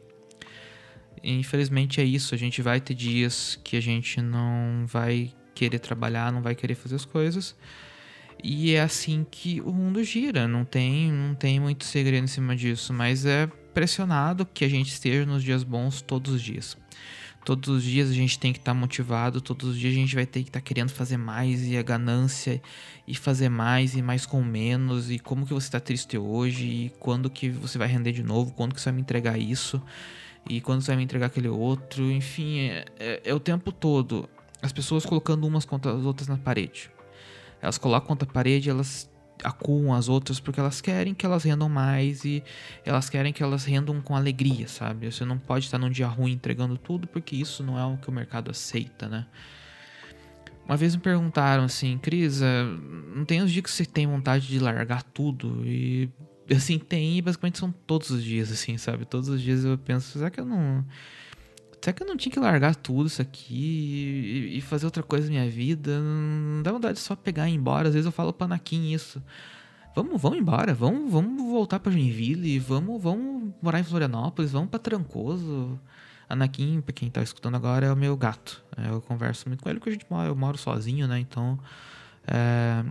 E, 1.22 1.32
infelizmente 1.38 2.00
é 2.00 2.04
isso, 2.04 2.34
a 2.34 2.38
gente 2.38 2.62
vai 2.62 2.80
ter 2.80 2.94
dias 2.94 3.58
que 3.62 3.76
a 3.76 3.82
gente 3.82 4.20
não 4.22 4.86
vai 4.86 5.32
querer 5.54 5.78
trabalhar, 5.78 6.32
não 6.32 6.40
vai 6.40 6.54
querer 6.54 6.74
fazer 6.74 6.94
as 6.94 7.04
coisas. 7.04 7.54
E 8.42 8.72
é 8.72 8.80
assim 8.80 9.26
que 9.28 9.60
o 9.60 9.72
mundo 9.72 10.02
gira, 10.04 10.46
não 10.46 10.64
tem, 10.64 11.10
não 11.10 11.34
tem 11.34 11.58
muito 11.58 11.84
segredo 11.84 12.24
em 12.24 12.28
cima 12.28 12.54
disso, 12.54 12.92
mas 12.92 13.26
é 13.26 13.50
pressionado 13.78 14.44
que 14.44 14.64
a 14.64 14.68
gente 14.68 14.88
esteja 14.88 15.24
nos 15.24 15.40
dias 15.40 15.62
bons 15.62 16.02
todos 16.02 16.34
os 16.34 16.42
dias. 16.42 16.76
Todos 17.44 17.68
os 17.68 17.84
dias 17.84 18.10
a 18.10 18.12
gente 18.12 18.36
tem 18.36 18.52
que 18.52 18.58
estar 18.58 18.72
tá 18.72 18.74
motivado, 18.74 19.40
todos 19.40 19.68
os 19.68 19.78
dias 19.78 19.92
a 19.92 19.96
gente 19.96 20.16
vai 20.16 20.26
ter 20.26 20.42
que 20.42 20.48
estar 20.48 20.58
tá 20.58 20.64
querendo 20.64 20.90
fazer 20.90 21.16
mais 21.16 21.64
e 21.64 21.76
a 21.76 21.82
ganância 21.82 22.60
e 23.06 23.14
fazer 23.14 23.48
mais 23.48 23.94
e 23.94 24.02
mais 24.02 24.26
com 24.26 24.42
menos 24.42 25.12
e 25.12 25.20
como 25.20 25.46
que 25.46 25.54
você 25.54 25.68
está 25.68 25.78
triste 25.78 26.18
hoje 26.18 26.66
e 26.66 26.92
quando 26.98 27.30
que 27.30 27.48
você 27.50 27.78
vai 27.78 27.86
render 27.86 28.10
de 28.10 28.24
novo, 28.24 28.50
quando 28.50 28.74
que 28.74 28.80
você 28.80 28.86
vai 28.86 28.96
me 28.96 29.00
entregar 29.00 29.38
isso 29.38 29.80
e 30.50 30.60
quando 30.60 30.80
você 30.82 30.88
vai 30.88 30.96
me 30.96 31.04
entregar 31.04 31.26
aquele 31.26 31.48
outro, 31.48 32.10
enfim, 32.10 32.58
é, 32.58 32.84
é, 32.98 33.20
é 33.26 33.32
o 33.32 33.38
tempo 33.38 33.70
todo 33.70 34.28
as 34.60 34.72
pessoas 34.72 35.06
colocando 35.06 35.46
umas 35.46 35.64
contra 35.64 35.92
as 35.92 36.02
outras 36.02 36.26
na 36.26 36.36
parede. 36.36 36.90
Elas 37.62 37.78
colocam 37.78 38.08
contra 38.08 38.28
a 38.28 38.32
parede, 38.32 38.68
elas 38.68 39.08
acuam 39.44 39.94
as 39.94 40.08
outras 40.08 40.40
porque 40.40 40.60
elas 40.60 40.80
querem 40.80 41.14
que 41.14 41.24
elas 41.24 41.44
rendam 41.44 41.68
mais 41.68 42.24
e 42.24 42.42
elas 42.84 43.08
querem 43.08 43.32
que 43.32 43.42
elas 43.42 43.64
rendam 43.64 44.00
com 44.00 44.16
alegria, 44.16 44.68
sabe? 44.68 45.10
Você 45.10 45.24
não 45.24 45.38
pode 45.38 45.66
estar 45.66 45.78
num 45.78 45.90
dia 45.90 46.06
ruim 46.06 46.32
entregando 46.32 46.76
tudo 46.76 47.06
porque 47.06 47.36
isso 47.36 47.62
não 47.62 47.78
é 47.78 47.84
o 47.84 47.96
que 47.96 48.08
o 48.08 48.12
mercado 48.12 48.50
aceita, 48.50 49.08
né? 49.08 49.26
Uma 50.68 50.76
vez 50.76 50.94
me 50.94 51.00
perguntaram 51.00 51.64
assim, 51.64 51.96
Cris, 51.96 52.42
eh, 52.42 52.64
não 53.14 53.24
tem 53.24 53.40
os 53.40 53.50
dias 53.50 53.64
que 53.64 53.70
você 53.70 53.86
tem 53.86 54.06
vontade 54.06 54.46
de 54.46 54.58
largar 54.58 55.02
tudo? 55.02 55.62
E 55.64 56.10
assim, 56.54 56.78
tem, 56.78 57.16
e 57.16 57.22
basicamente 57.22 57.58
são 57.58 57.72
todos 57.72 58.10
os 58.10 58.22
dias, 58.22 58.52
assim, 58.52 58.76
sabe? 58.76 59.06
Todos 59.06 59.30
os 59.30 59.40
dias 59.40 59.64
eu 59.64 59.78
penso, 59.78 60.18
será 60.18 60.30
que 60.30 60.38
eu 60.38 60.44
não. 60.44 60.84
Será 61.80 61.94
que 61.94 62.02
eu 62.02 62.06
não 62.06 62.16
tinha 62.16 62.32
que 62.32 62.40
largar 62.40 62.74
tudo 62.74 63.06
isso 63.06 63.22
aqui 63.22 64.52
e, 64.54 64.60
fazer 64.60 64.84
outra 64.86 65.02
coisa 65.02 65.26
na 65.26 65.38
minha 65.38 65.50
vida? 65.50 66.00
Não 66.00 66.62
dá 66.62 66.72
vontade 66.72 66.94
de 66.94 67.00
só 67.00 67.14
pegar 67.14 67.48
e 67.48 67.52
ir 67.52 67.54
embora. 67.54 67.88
Às 67.88 67.94
vezes 67.94 68.06
eu 68.06 68.12
falo 68.12 68.32
pro 68.32 68.46
Anakin 68.46 68.92
isso. 68.92 69.22
Vamos, 69.94 70.20
vamos 70.20 70.38
embora, 70.38 70.74
vamos, 70.74 71.10
vamos 71.10 71.42
voltar 71.42 71.80
pra 71.80 71.90
Joinville, 71.90 72.58
vamos, 72.58 73.02
vamos 73.02 73.52
morar 73.60 73.80
em 73.80 73.84
Florianópolis, 73.84 74.52
vamos 74.52 74.70
pra 74.70 74.78
Trancoso. 74.78 75.78
Anakin, 76.28 76.80
pra 76.80 76.92
quem 76.92 77.10
tá 77.10 77.22
escutando 77.22 77.54
agora, 77.54 77.86
é 77.86 77.92
o 77.92 77.96
meu 77.96 78.16
gato. 78.16 78.62
É, 78.76 78.90
eu 78.90 79.00
converso 79.00 79.48
muito 79.48 79.62
com 79.62 79.70
ele 79.70 79.78
porque 79.78 79.90
a 79.90 79.92
gente 79.92 80.06
mora, 80.10 80.28
eu 80.28 80.36
moro 80.36 80.58
sozinho, 80.58 81.06
né? 81.08 81.18
Então. 81.18 81.58
É, 82.26 82.84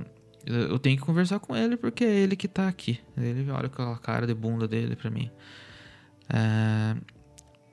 eu 0.47 0.79
tenho 0.79 0.97
que 0.97 1.03
conversar 1.03 1.39
com 1.39 1.55
ele 1.55 1.75
porque 1.75 2.05
é 2.05 2.09
ele 2.09 2.35
que 2.35 2.47
tá 2.47 2.69
aqui. 2.69 2.99
Ele 3.17 3.49
olha 3.51 3.67
com 3.67 3.83
a 3.83 3.97
cara 3.97 4.25
de 4.25 4.33
bunda 4.33 4.65
dele 4.65 4.95
pra 4.95 5.09
mim. 5.09 5.29
É, 6.29 6.95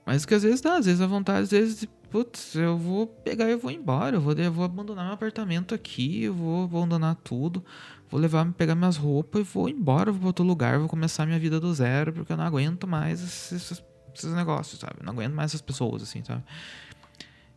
mas 0.05 0.27
que 0.27 0.35
às 0.35 0.43
vezes 0.43 0.61
dá, 0.61 0.77
às 0.77 0.87
vezes 0.87 1.01
a 1.01 1.06
vontade, 1.06 1.43
às 1.43 1.51
vezes, 1.51 1.89
putz, 2.11 2.55
eu 2.55 2.77
vou 2.77 3.06
pegar 3.06 3.49
eu 3.49 3.59
vou 3.59 3.71
embora, 3.71 4.17
eu 4.17 4.21
vou, 4.21 4.33
eu 4.35 4.53
vou 4.53 4.65
abandonar 4.65 5.05
meu 5.05 5.15
apartamento 5.15 5.75
aqui, 5.75 6.25
eu 6.25 6.35
vou 6.35 6.65
abandonar 6.65 7.17
tudo, 7.17 7.65
vou 8.11 8.21
levar, 8.21 8.51
pegar 8.53 8.75
minhas 8.75 8.97
roupas 8.97 9.41
e 9.41 9.45
vou 9.45 9.69
embora, 9.69 10.12
vou 10.12 10.21
pra 10.21 10.29
outro 10.29 10.45
lugar, 10.45 10.79
vou 10.79 10.89
começar 10.89 11.27
minha 11.27 11.39
vida 11.39 11.59
do 11.59 11.73
zero, 11.75 12.12
porque 12.12 12.33
eu 12.33 12.37
não 12.37 12.45
aguento 12.45 12.87
mais 12.87 13.23
esses, 13.23 13.83
esses 14.15 14.35
negócios, 14.35 14.81
sabe? 14.81 14.97
Não 15.03 15.12
aguento 15.12 15.33
mais 15.33 15.51
essas 15.51 15.62
pessoas, 15.62 16.03
assim, 16.03 16.23
sabe? 16.23 16.45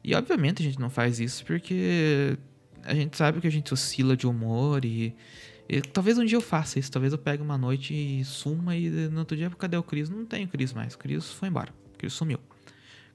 E 0.03 0.15
obviamente 0.15 0.61
a 0.61 0.65
gente 0.65 0.79
não 0.79 0.89
faz 0.89 1.19
isso 1.19 1.43
porque 1.45 2.37
a 2.83 2.95
gente 2.95 3.17
sabe 3.17 3.41
que 3.41 3.47
a 3.47 3.51
gente 3.51 3.73
oscila 3.73 4.15
de 4.15 4.25
humor 4.25 4.85
e, 4.85 5.13
talvez 5.91 6.17
um 6.17 6.23
dia 6.23 6.37
eu 6.37 6.41
faça 6.41 6.79
isso, 6.79 6.89
talvez 6.89 7.11
eu 7.11 7.19
pegue 7.19 7.43
uma 7.43 7.57
noite 7.57 7.93
e 7.93 8.23
suma 8.23 8.73
e 8.75 8.89
no 8.89 9.19
outro 9.19 9.35
dia, 9.35 9.49
cadê 9.49 9.75
o 9.75 9.83
Cris? 9.83 10.09
Não 10.09 10.25
tenho 10.25 10.47
Cris 10.47 10.71
mais, 10.71 10.93
o 10.93 10.97
Cris 10.97 11.29
foi 11.31 11.49
embora. 11.49 11.73
Cris 11.97 12.13
sumiu. 12.13 12.39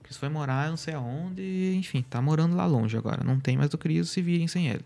Cris 0.03 0.17
foi 0.17 0.29
morar 0.29 0.69
não 0.69 0.77
sei 0.77 0.95
aonde, 0.95 1.75
enfim, 1.77 2.03
tá 2.03 2.21
morando 2.21 2.57
lá 2.57 2.67
longe 2.67 2.97
agora. 2.97 3.25
Não 3.25 3.39
tem 3.41 3.57
mais 3.57 3.71
do 3.71 3.79
Cris, 3.79 4.11
se 4.11 4.21
virem 4.21 4.49
sem 4.49 4.69
ele. 4.69 4.85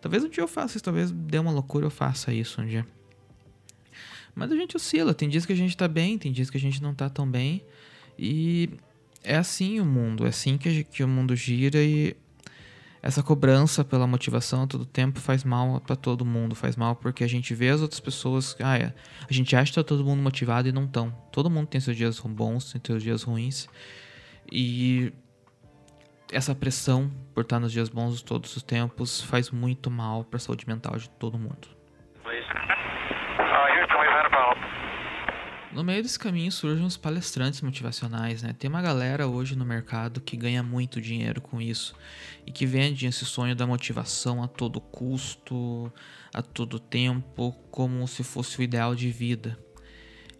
Talvez 0.00 0.22
um 0.22 0.28
dia 0.28 0.42
eu 0.42 0.48
faça 0.48 0.76
isso, 0.76 0.84
talvez 0.84 1.10
dê 1.10 1.38
uma 1.38 1.50
loucura 1.50 1.86
eu 1.86 1.90
faça 1.90 2.32
isso 2.32 2.60
um 2.60 2.66
dia. 2.66 2.86
Mas 4.34 4.50
a 4.50 4.56
gente 4.56 4.76
oscila, 4.76 5.14
tem 5.14 5.28
dias 5.28 5.46
que 5.46 5.52
a 5.52 5.56
gente 5.56 5.76
tá 5.76 5.86
bem, 5.86 6.18
tem 6.18 6.32
dias 6.32 6.50
que 6.50 6.56
a 6.56 6.60
gente 6.60 6.82
não 6.82 6.92
tá 6.92 7.08
tão 7.08 7.26
bem. 7.26 7.62
E 8.18 8.68
é 9.22 9.36
assim 9.36 9.80
o 9.80 9.84
mundo, 9.84 10.26
é 10.26 10.28
assim 10.28 10.58
que, 10.58 10.84
que 10.84 11.02
o 11.02 11.08
mundo 11.08 11.34
gira 11.34 11.82
e 11.82 12.16
essa 13.04 13.22
cobrança 13.22 13.84
pela 13.84 14.06
motivação 14.06 14.62
a 14.62 14.66
todo 14.66 14.86
tempo 14.86 15.20
faz 15.20 15.44
mal 15.44 15.78
para 15.78 15.94
todo 15.94 16.24
mundo, 16.24 16.54
faz 16.54 16.74
mal 16.74 16.96
porque 16.96 17.22
a 17.22 17.26
gente 17.26 17.54
vê 17.54 17.68
as 17.68 17.82
outras 17.82 18.00
pessoas, 18.00 18.56
ah, 18.58 18.78
é, 18.78 18.94
a 19.28 19.30
gente 19.30 19.54
acha 19.54 19.70
que 19.70 19.74
tá 19.74 19.84
todo 19.84 20.02
mundo 20.02 20.22
motivado 20.22 20.70
e 20.70 20.72
não 20.72 20.86
estão. 20.86 21.10
Todo 21.30 21.50
mundo 21.50 21.66
tem 21.66 21.78
seus 21.82 21.98
dias 21.98 22.18
bons, 22.18 22.72
tem 22.72 22.80
seus 22.82 23.02
dias 23.02 23.22
ruins. 23.22 23.68
E 24.50 25.12
essa 26.32 26.54
pressão 26.54 27.12
por 27.34 27.42
estar 27.42 27.60
nos 27.60 27.72
dias 27.72 27.90
bons 27.90 28.22
todos 28.22 28.56
os 28.56 28.62
tempos 28.62 29.20
faz 29.20 29.50
muito 29.50 29.90
mal 29.90 30.24
para 30.24 30.38
a 30.38 30.40
saúde 30.40 30.66
mental 30.66 30.96
de 30.96 31.10
todo 31.10 31.38
mundo. 31.38 31.73
No 35.74 35.82
meio 35.82 36.04
desse 36.04 36.16
caminho 36.16 36.52
surgem 36.52 36.86
os 36.86 36.96
palestrantes 36.96 37.60
motivacionais, 37.60 38.44
né? 38.44 38.54
Tem 38.56 38.70
uma 38.70 38.80
galera 38.80 39.26
hoje 39.26 39.56
no 39.56 39.64
mercado 39.64 40.20
que 40.20 40.36
ganha 40.36 40.62
muito 40.62 41.00
dinheiro 41.00 41.40
com 41.40 41.60
isso 41.60 41.96
e 42.46 42.52
que 42.52 42.64
vende 42.64 43.06
esse 43.06 43.24
sonho 43.24 43.56
da 43.56 43.66
motivação 43.66 44.40
a 44.40 44.46
todo 44.46 44.80
custo, 44.80 45.92
a 46.32 46.40
todo 46.40 46.78
tempo, 46.78 47.50
como 47.72 48.06
se 48.06 48.22
fosse 48.22 48.60
o 48.60 48.62
ideal 48.62 48.94
de 48.94 49.10
vida. 49.10 49.58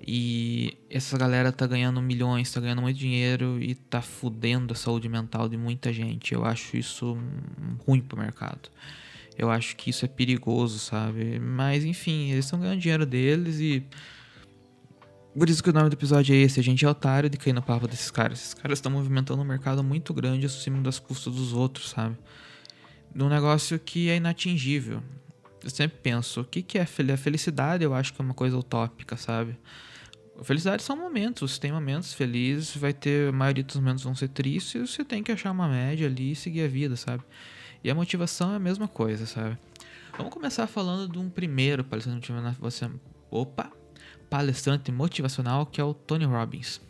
E 0.07 0.79
essa 0.89 1.19
galera 1.19 1.51
tá 1.51 1.67
ganhando 1.67 2.01
milhões, 2.01 2.53
tá 2.53 2.61
ganhando 2.61 2.83
muito 2.83 2.97
dinheiro 2.97 3.61
e 3.61 3.75
tá 3.75 4.01
fudendo 4.01 4.73
a 4.73 4.77
saúde 4.77 5.09
mental 5.09 5.49
de 5.49 5.57
muita 5.57 5.93
gente. 5.93 6.33
Eu 6.33 6.45
acho 6.45 6.77
isso 6.77 7.19
ruim 7.85 8.01
pro 8.01 8.17
mercado. 8.17 8.69
Eu 9.37 9.51
acho 9.51 9.75
que 9.75 9.91
isso 9.91 10.05
é 10.05 10.09
perigoso, 10.09 10.79
sabe? 10.79 11.41
Mas 11.41 11.85
enfim, 11.85 12.31
eles 12.31 12.45
estão 12.45 12.61
ganhando 12.61 12.79
dinheiro 12.79 13.05
deles 13.05 13.59
e 13.59 13.85
por 15.37 15.49
isso 15.49 15.63
que 15.63 15.71
o 15.71 15.73
nome 15.73 15.91
do 15.91 15.95
episódio 15.95 16.35
é 16.35 16.39
esse, 16.39 16.61
a 16.61 16.63
gente 16.63 16.85
é 16.85 16.89
otário 16.89 17.29
de 17.29 17.37
cair 17.37 17.53
no 17.53 17.63
papo 17.63 17.89
desses 17.89 18.11
caras. 18.11 18.41
Esses 18.41 18.55
caras 18.55 18.79
estão 18.79 18.93
movimentando 18.93 19.43
um 19.43 19.45
mercado 19.45 19.83
muito 19.83 20.15
grande 20.15 20.47
acima 20.47 20.81
das 20.81 20.99
custas 20.99 21.35
dos 21.35 21.53
outros, 21.53 21.91
sabe? 21.91 22.17
Num 23.15 23.29
negócio 23.29 23.79
que 23.79 24.09
é 24.09 24.17
inatingível. 24.17 25.03
Eu 25.63 25.71
sempre 25.71 25.99
penso, 26.03 26.43
o 26.43 26.45
que, 26.45 26.63
que 26.63 26.79
é 26.79 26.83
a 26.83 27.17
felicidade? 27.17 27.83
Eu 27.83 27.95
acho 27.95 28.13
que 28.13 28.21
é 28.21 28.25
uma 28.25 28.35
coisa 28.35 28.57
utópica, 28.57 29.17
sabe? 29.17 29.57
Felicidade 30.43 30.83
são 30.83 30.97
momentos, 30.97 31.59
tem 31.59 31.73
momentos 31.73 32.13
felizes, 32.13 32.77
vai 32.77 32.93
ter, 32.93 33.29
a 33.29 33.33
maioria 33.33 33.63
dos 33.63 33.77
momentos 33.77 34.03
vão 34.03 34.15
ser 34.15 34.29
tristes, 34.29 34.91
você 34.91 35.05
tem 35.05 35.23
que 35.23 35.33
achar 35.33 35.53
uma 35.53 35.69
média 35.69 36.07
ali 36.07 36.33
e 36.33 36.37
seguir 36.37 36.65
a 36.65 36.69
vida, 36.69 36.97
sabe? 36.97 37.23
E 37.83 37.91
a 37.91 37.95
motivação 37.95 38.53
é 38.53 38.57
a 38.57 38.59
mesma 38.59 38.89
coisa, 38.89 39.27
sabe? 39.27 39.57
Vamos 40.17 40.33
começar 40.33 40.67
falando 40.67 41.11
de 41.11 41.19
um 41.19 41.29
primeiro 41.29 41.85
palestrante 41.85 42.33
você. 42.61 42.91
Opa, 43.31 43.71
palestrante 44.35 44.91
motivacional 44.91 45.65
que 45.65 45.81
é 45.81 45.85
o 45.85 45.95
Tony 45.95 46.25
Robbins. 46.25 46.81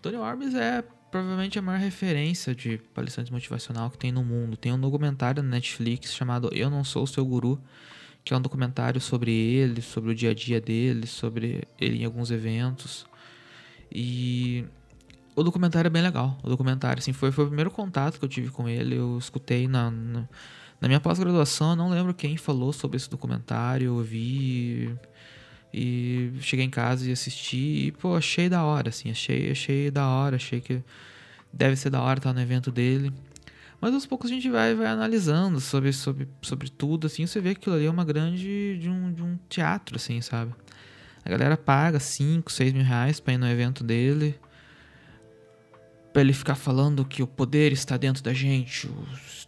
Tony 0.00 0.16
Robbins 0.16 0.54
é 0.54 0.82
provavelmente 1.10 1.58
a 1.58 1.62
maior 1.62 1.78
referência 1.78 2.54
de 2.54 2.78
palestrante 2.94 3.30
motivacional 3.30 3.90
que 3.90 3.98
tem 3.98 4.10
no 4.10 4.24
mundo. 4.24 4.56
Tem 4.56 4.72
um 4.72 4.80
documentário 4.80 5.42
na 5.42 5.50
Netflix 5.50 6.14
chamado 6.14 6.48
Eu 6.54 6.70
Não 6.70 6.82
Sou 6.82 7.02
o 7.02 7.06
Seu 7.06 7.22
Guru, 7.22 7.60
que 8.24 8.32
é 8.32 8.36
um 8.36 8.40
documentário 8.40 8.98
sobre 8.98 9.30
ele, 9.30 9.82
sobre 9.82 10.12
o 10.12 10.14
dia 10.14 10.30
a 10.30 10.34
dia 10.34 10.58
dele, 10.58 11.06
sobre 11.06 11.64
ele 11.78 11.98
em 11.98 12.06
alguns 12.06 12.30
eventos. 12.30 13.04
E 13.92 14.64
o 15.36 15.42
documentário 15.42 15.88
é 15.88 15.90
bem 15.90 16.00
legal. 16.00 16.38
O 16.42 16.48
documentário, 16.48 17.00
assim, 17.00 17.12
foi, 17.12 17.30
foi 17.30 17.44
o 17.44 17.48
primeiro 17.48 17.70
contato 17.70 18.18
que 18.18 18.24
eu 18.24 18.28
tive 18.28 18.50
com 18.50 18.66
ele. 18.66 18.96
Eu 18.96 19.18
escutei 19.18 19.68
na, 19.68 19.90
na, 19.90 20.26
na 20.80 20.88
minha 20.88 21.00
pós-graduação, 21.00 21.76
não 21.76 21.90
lembro 21.90 22.14
quem 22.14 22.38
falou 22.38 22.72
sobre 22.72 22.96
esse 22.96 23.10
documentário, 23.10 23.88
eu 23.88 24.02
vi 24.02 24.98
e 25.72 26.32
cheguei 26.40 26.64
em 26.64 26.70
casa 26.70 27.08
e 27.08 27.12
assisti 27.12 27.86
e, 27.86 27.92
pô, 27.92 28.16
achei 28.16 28.48
da 28.48 28.64
hora, 28.64 28.88
assim, 28.88 29.10
achei, 29.10 29.50
achei 29.50 29.90
da 29.90 30.08
hora, 30.08 30.36
achei 30.36 30.60
que 30.60 30.82
deve 31.52 31.76
ser 31.76 31.90
da 31.90 32.00
hora 32.00 32.18
estar 32.18 32.32
no 32.32 32.40
evento 32.40 32.70
dele. 32.70 33.12
Mas 33.80 33.94
aos 33.94 34.04
poucos 34.04 34.30
a 34.30 34.34
gente 34.34 34.50
vai, 34.50 34.74
vai 34.74 34.86
analisando 34.86 35.58
sobre, 35.58 35.92
sobre, 35.92 36.28
sobre 36.42 36.68
tudo, 36.68 37.06
assim, 37.06 37.26
você 37.26 37.40
vê 37.40 37.54
que 37.54 37.60
aquilo 37.60 37.76
ali 37.76 37.86
é 37.86 37.90
uma 37.90 38.04
grande 38.04 38.78
de 38.78 38.90
um, 38.90 39.12
de 39.12 39.22
um 39.22 39.38
teatro, 39.48 39.96
assim, 39.96 40.20
sabe? 40.20 40.52
A 41.24 41.30
galera 41.30 41.56
paga 41.56 41.98
5, 41.98 42.50
6 42.50 42.72
mil 42.72 42.84
reais 42.84 43.20
pra 43.20 43.34
ir 43.34 43.38
no 43.38 43.48
evento 43.48 43.84
dele. 43.84 44.38
Pra 46.12 46.22
ele 46.22 46.32
ficar 46.32 46.56
falando 46.56 47.04
que 47.04 47.22
o 47.22 47.26
poder 47.26 47.72
está 47.72 47.96
dentro 47.96 48.22
da 48.22 48.34
gente, 48.34 48.90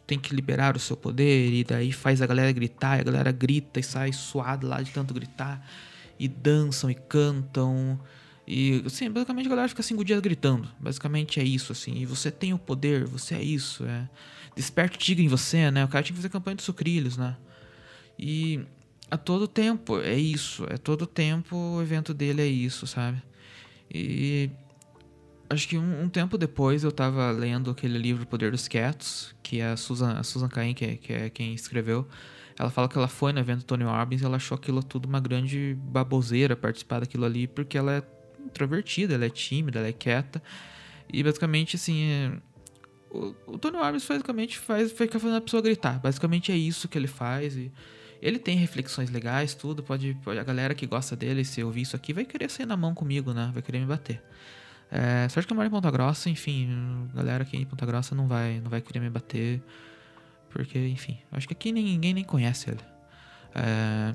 tem 0.07 0.19
que 0.19 0.35
liberar 0.35 0.77
o 0.77 0.81
seu 0.81 0.97
poder, 0.97 1.53
e 1.53 1.65
daí 1.65 1.93
faz 1.93 2.23
a 2.23 2.27
galera 2.27 2.53
gritar, 2.53 2.99
e 2.99 3.01
a 3.01 3.05
galera 3.05 3.33
grita 3.33 3.81
e 3.81 3.83
sai 3.83 4.13
suada 4.13 4.67
lá 4.67 4.81
de 4.81 4.93
tanto 4.93 5.13
gritar, 5.13 5.67
e 6.23 6.29
dançam 6.29 6.89
e 6.89 6.95
cantam. 6.95 7.99
E, 8.47 8.81
assim, 8.87 9.11
basicamente 9.11 9.47
a 9.47 9.51
galera 9.51 9.69
fica 9.69 9.83
cinco 9.83 10.05
dias 10.05 10.21
gritando. 10.21 10.69
Basicamente 10.79 11.41
é 11.41 11.43
isso, 11.43 11.73
assim. 11.73 11.97
E 11.97 12.07
você 12.07 12.31
tem 12.31 12.55
o 12.55 12.59
poder, 12.59 13.05
você 13.05 13.35
é 13.35 13.43
isso. 13.43 13.85
É... 13.85 14.09
Desperta 14.55 14.95
o 14.95 14.99
tigre 15.01 15.25
em 15.25 15.29
você, 15.29 15.69
né? 15.73 15.85
O 15.85 15.89
cara 15.89 16.05
tinha 16.05 16.15
que 16.15 16.23
fazer 16.23 16.29
campanha 16.29 16.55
dos 16.55 16.65
sucrilhos, 16.65 17.17
né? 17.17 17.37
E 18.17 18.61
a 19.11 19.17
todo 19.17 19.49
tempo 19.49 20.01
é 20.01 20.17
isso. 20.17 20.65
É 20.71 20.79
todo 20.79 21.09
tempo 21.09 21.57
o 21.57 21.83
evento 21.83 22.15
dele 22.15 22.41
é 22.41 22.47
isso, 22.47 22.87
sabe? 22.87 23.21
E 23.93 24.49
acho 25.51 25.67
que 25.67 25.77
um, 25.77 26.03
um, 26.05 26.09
tempo 26.09 26.39
depois 26.39 26.85
eu 26.85 26.93
tava 26.93 27.33
lendo 27.33 27.69
aquele 27.69 27.99
livro 27.99 28.25
Poder 28.27 28.53
dos 28.53 28.69
Quietos, 28.69 29.35
que 29.43 29.59
é 29.59 29.73
a 29.73 29.77
Susan, 29.77 30.13
a 30.13 30.23
Susan 30.23 30.49
Cain, 30.49 30.73
que 30.73 30.85
é, 30.85 30.97
que 30.97 31.13
é 31.13 31.31
quem 31.31 31.53
escreveu. 31.53 32.07
Ela 32.59 32.71
fala 32.71 32.89
que 32.89 32.97
ela 32.97 33.09
foi 33.09 33.33
no 33.33 33.41
evento 33.41 33.65
Tony 33.65 33.85
Robbins 33.85 34.23
e 34.23 34.25
ela 34.25 34.37
achou 34.37 34.57
aquilo 34.57 34.83
tudo 34.83 35.07
uma 35.07 35.21
grande 35.21 35.77
baboseira 35.79 36.55
participar 36.55 37.01
daquilo 37.01 37.25
ali, 37.25 37.47
porque 37.47 37.77
ela 37.79 37.97
é 37.97 38.03
introvertida, 38.45 39.15
ela 39.15 39.25
é 39.25 39.31
tímida, 39.31 39.79
ela 39.79 39.89
é 39.89 39.93
quieta. 39.93 40.43
E 41.13 41.23
basicamente, 41.23 41.77
assim, 41.77 42.05
é... 42.11 42.33
o, 43.11 43.59
Tony 43.59 43.77
Robbins 43.77 44.07
basicamente 44.07 44.59
faz, 44.59 44.93
fica 44.93 45.19
fazendo 45.19 45.37
a 45.37 45.41
pessoa 45.41 45.63
gritar. 45.63 45.99
Basicamente 45.99 46.53
é 46.53 46.57
isso 46.57 46.89
que 46.89 46.99
ele 46.99 47.07
faz. 47.07 47.57
E 47.57 47.73
ele 48.21 48.39
tem 48.39 48.57
reflexões 48.57 49.11
legais, 49.11 49.55
tudo. 49.55 49.83
Pode, 49.83 50.17
pode, 50.25 50.39
a 50.39 50.45
galera 50.45 50.75
que 50.75 50.87
gosta 50.87 51.17
dele, 51.17 51.45
se 51.45 51.63
ouvir 51.63 51.83
isso 51.83 51.97
aqui, 51.97 52.13
vai 52.13 52.25
querer 52.25 52.51
sair 52.51 52.67
na 52.67 52.77
mão 52.77 52.95
comigo, 52.95 53.33
né? 53.33 53.51
Vai 53.53 53.63
querer 53.63 53.81
me 53.81 53.87
bater. 53.87 54.23
É, 54.91 55.27
sorte 55.31 55.47
que 55.47 55.53
eu 55.53 55.57
moro 55.57 55.67
em 55.67 55.71
Ponta 55.71 55.91
Grossa, 55.91 56.29
enfim, 56.29 57.09
galera 57.15 57.45
aqui 57.45 57.57
em 57.57 57.65
Ponta 57.65 57.87
Grossa 57.87 58.15
não 58.15 58.29
vai, 58.29 58.61
não 58.61 58.71
vai 58.71 58.83
querer 58.83 59.01
me 59.01 59.09
bater. 59.09 59.63
Porque, 60.53 60.79
enfim, 60.89 61.19
acho 61.31 61.49
que 61.49 61.55
aqui 61.55 61.73
ninguém 61.73 62.13
nem 62.13 62.25
conhece 62.25 62.71
ele. 62.71 62.81
É, 63.55 64.15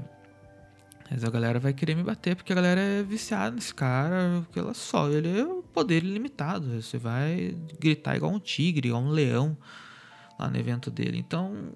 mas 1.10 1.24
a 1.24 1.30
galera 1.30 1.60
vai 1.60 1.74
querer 1.74 1.96
me 1.96 2.04
bater 2.04 2.36
porque 2.36 2.52
a 2.52 2.56
galera 2.56 2.80
é 2.80 3.04
viciada 3.04 3.56
nesse 3.56 3.74
cara, 3.74 4.42
porque 4.44 4.60
ela 4.60 4.74
só, 4.74 5.10
ele 5.10 5.40
é 5.40 5.44
um 5.46 5.62
poder 5.62 6.04
ilimitado. 6.04 6.82
Você 6.82 6.98
vai 6.98 7.58
gritar 7.80 8.16
igual 8.16 8.32
um 8.32 8.40
tigre, 8.40 8.90
igual 8.90 9.02
um 9.02 9.10
leão 9.10 9.58
lá 10.38 10.50
no 10.50 10.58
evento 10.58 10.92
dele. 10.92 11.18
Então, 11.18 11.74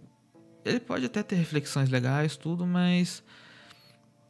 ele 0.64 0.80
pode 0.80 1.06
até 1.06 1.24
ter 1.24 1.36
reflexões 1.36 1.90
legais, 1.90 2.36
tudo, 2.36 2.66
mas 2.68 3.24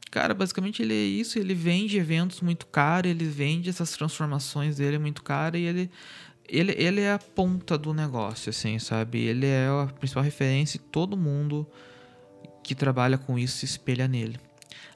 cara, 0.09 0.33
basicamente 0.33 0.81
ele 0.81 0.93
é 0.93 1.05
isso, 1.05 1.39
ele 1.39 1.53
vende 1.53 1.97
eventos 1.97 2.41
muito 2.41 2.67
caro, 2.67 3.07
ele 3.07 3.23
vende 3.23 3.69
essas 3.69 3.91
transformações 3.91 4.75
dele 4.75 4.97
muito 4.97 5.23
caro 5.23 5.57
e 5.57 5.65
ele 5.65 5.89
ele, 6.51 6.75
ele 6.77 6.99
é 6.99 7.13
a 7.13 7.19
ponta 7.19 7.77
do 7.77 7.93
negócio, 7.93 8.49
assim, 8.49 8.77
sabe? 8.77 9.19
Ele 9.19 9.45
é 9.45 9.67
a 9.67 9.87
principal 9.87 10.21
referência 10.21 10.75
e 10.75 10.79
todo 10.79 11.15
mundo 11.15 11.65
que 12.61 12.75
trabalha 12.75 13.17
com 13.17 13.39
isso 13.39 13.59
se 13.59 13.65
espelha 13.65 14.05
nele. 14.05 14.37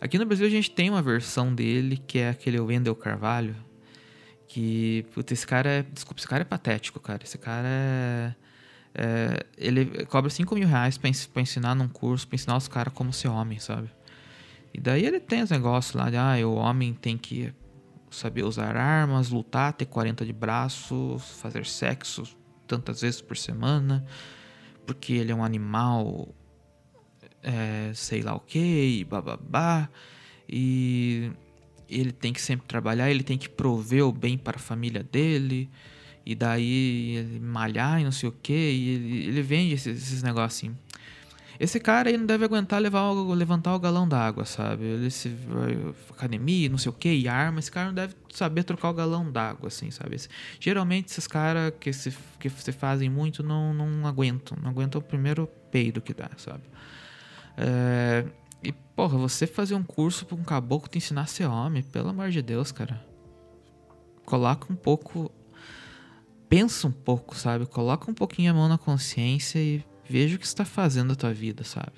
Aqui 0.01 0.19
no 0.19 0.25
Brasil 0.25 0.45
a 0.45 0.49
gente 0.49 0.69
tem 0.69 0.89
uma 0.89 1.01
versão 1.01 1.55
dele 1.55 1.97
que 2.05 2.19
é 2.19 2.29
aquele 2.29 2.59
Wendel 2.59 2.93
Carvalho. 2.93 3.55
Que, 4.49 5.05
puta, 5.13 5.33
esse 5.33 5.47
cara 5.47 5.69
é. 5.69 5.83
Desculpa, 5.83 6.19
esse 6.19 6.27
cara 6.27 6.41
é 6.41 6.45
patético, 6.45 6.99
cara. 6.99 7.23
Esse 7.23 7.37
cara 7.37 7.67
é. 7.67 8.35
é 8.93 9.45
ele 9.57 10.05
cobra 10.05 10.29
5 10.29 10.53
mil 10.55 10.67
reais 10.67 10.97
pra, 10.97 11.09
pra, 11.33 11.41
ensinar 11.41 11.73
num 11.73 11.87
curso, 11.87 12.27
pra 12.27 12.35
ensinar 12.35 12.57
os 12.57 12.67
caras 12.67 12.93
como 12.93 13.13
ser 13.13 13.29
homem, 13.29 13.59
sabe? 13.59 13.89
E 14.73 14.79
daí 14.79 15.05
ele 15.05 15.21
tem 15.21 15.41
os 15.41 15.49
negócios 15.49 15.95
lá 15.95 16.09
de, 16.09 16.17
ah, 16.17 16.35
o 16.45 16.55
homem 16.55 16.93
tem 16.93 17.17
que 17.17 17.53
saber 18.09 18.43
usar 18.43 18.75
armas, 18.75 19.29
lutar, 19.29 19.73
ter 19.73 19.85
40 19.85 20.25
de 20.25 20.33
braços, 20.33 21.23
fazer 21.41 21.65
sexo 21.65 22.23
tantas 22.67 23.01
vezes 23.01 23.21
por 23.21 23.37
semana, 23.37 24.05
porque 24.85 25.13
ele 25.13 25.31
é 25.31 25.35
um 25.35 25.43
animal 25.43 26.33
é, 27.45 27.91
sei 27.93 28.21
lá 28.21 28.35
o 28.35 28.39
que, 28.39 28.99
e 28.99 29.03
bababá. 29.03 29.87
E 30.49 31.31
ele 31.87 32.11
tem 32.11 32.33
que 32.33 32.41
sempre 32.41 32.67
trabalhar, 32.67 33.09
ele 33.09 33.23
tem 33.23 33.37
que 33.37 33.47
prover 33.47 34.05
o 34.05 34.11
bem 34.11 34.37
para 34.37 34.57
a 34.57 34.59
família 34.59 35.03
dele. 35.03 35.69
E 36.25 36.33
daí 36.33 37.17
ele 37.17 37.39
malhar 37.39 38.01
e 38.01 38.03
não 38.03 38.11
sei 38.11 38.29
o 38.29 38.31
que. 38.31 38.53
E 38.53 38.89
ele, 38.89 39.27
ele 39.27 39.41
vende 39.43 39.75
esses, 39.75 40.01
esses 40.01 40.23
negócios 40.23 40.69
assim. 40.69 40.75
Esse 41.59 41.79
cara 41.79 42.09
aí 42.09 42.17
não 42.17 42.25
deve 42.25 42.43
aguentar 42.43 42.81
levar, 42.81 43.11
levantar 43.11 43.73
o 43.73 43.79
galão 43.79 44.07
d'água, 44.07 44.45
sabe? 44.45 44.83
Ele 44.83 45.09
se 45.09 45.33
academia, 46.09 46.67
não 46.69 46.77
sei 46.77 46.89
o 46.89 46.93
que, 46.93 47.13
e 47.13 47.27
arma. 47.27 47.59
Esse 47.59 47.71
cara 47.71 47.87
não 47.87 47.93
deve 47.93 48.13
saber 48.29 48.63
trocar 48.63 48.89
o 48.89 48.93
galão 48.93 49.31
d'água, 49.31 49.67
assim, 49.67 49.89
sabe? 49.89 50.15
Esse, 50.15 50.29
geralmente 50.59 51.09
esses 51.09 51.27
caras 51.27 51.73
que 51.79 51.93
se, 51.93 52.13
que 52.39 52.49
se 52.49 52.71
fazem 52.71 53.09
muito 53.09 53.41
não, 53.41 53.73
não 53.73 54.05
aguentam. 54.05 54.57
Não 54.61 54.69
aguentam 54.69 54.99
o 54.99 55.03
primeiro 55.03 55.47
peido 55.71 56.01
que 56.01 56.13
dá, 56.13 56.29
sabe? 56.37 56.63
É, 57.57 58.25
e, 58.61 58.71
porra, 58.71 59.17
você 59.17 59.47
fazer 59.47 59.75
um 59.75 59.83
curso 59.83 60.25
pra 60.25 60.35
um 60.35 60.43
caboclo 60.43 60.89
te 60.89 60.97
ensinar 60.97 61.21
a 61.21 61.27
ser 61.27 61.45
homem, 61.45 61.83
pelo 61.83 62.09
amor 62.09 62.29
de 62.29 62.41
Deus, 62.41 62.71
cara. 62.71 63.05
Coloca 64.25 64.71
um 64.71 64.75
pouco. 64.75 65.31
Pensa 66.49 66.87
um 66.87 66.91
pouco, 66.91 67.35
sabe? 67.35 67.65
Coloca 67.65 68.09
um 68.09 68.13
pouquinho 68.13 68.51
a 68.51 68.53
mão 68.53 68.67
na 68.67 68.77
consciência 68.77 69.59
e 69.59 69.85
veja 70.09 70.35
o 70.35 70.39
que 70.39 70.45
está 70.45 70.65
fazendo 70.65 71.13
a 71.13 71.15
tua 71.15 71.33
vida, 71.33 71.63
sabe? 71.63 71.93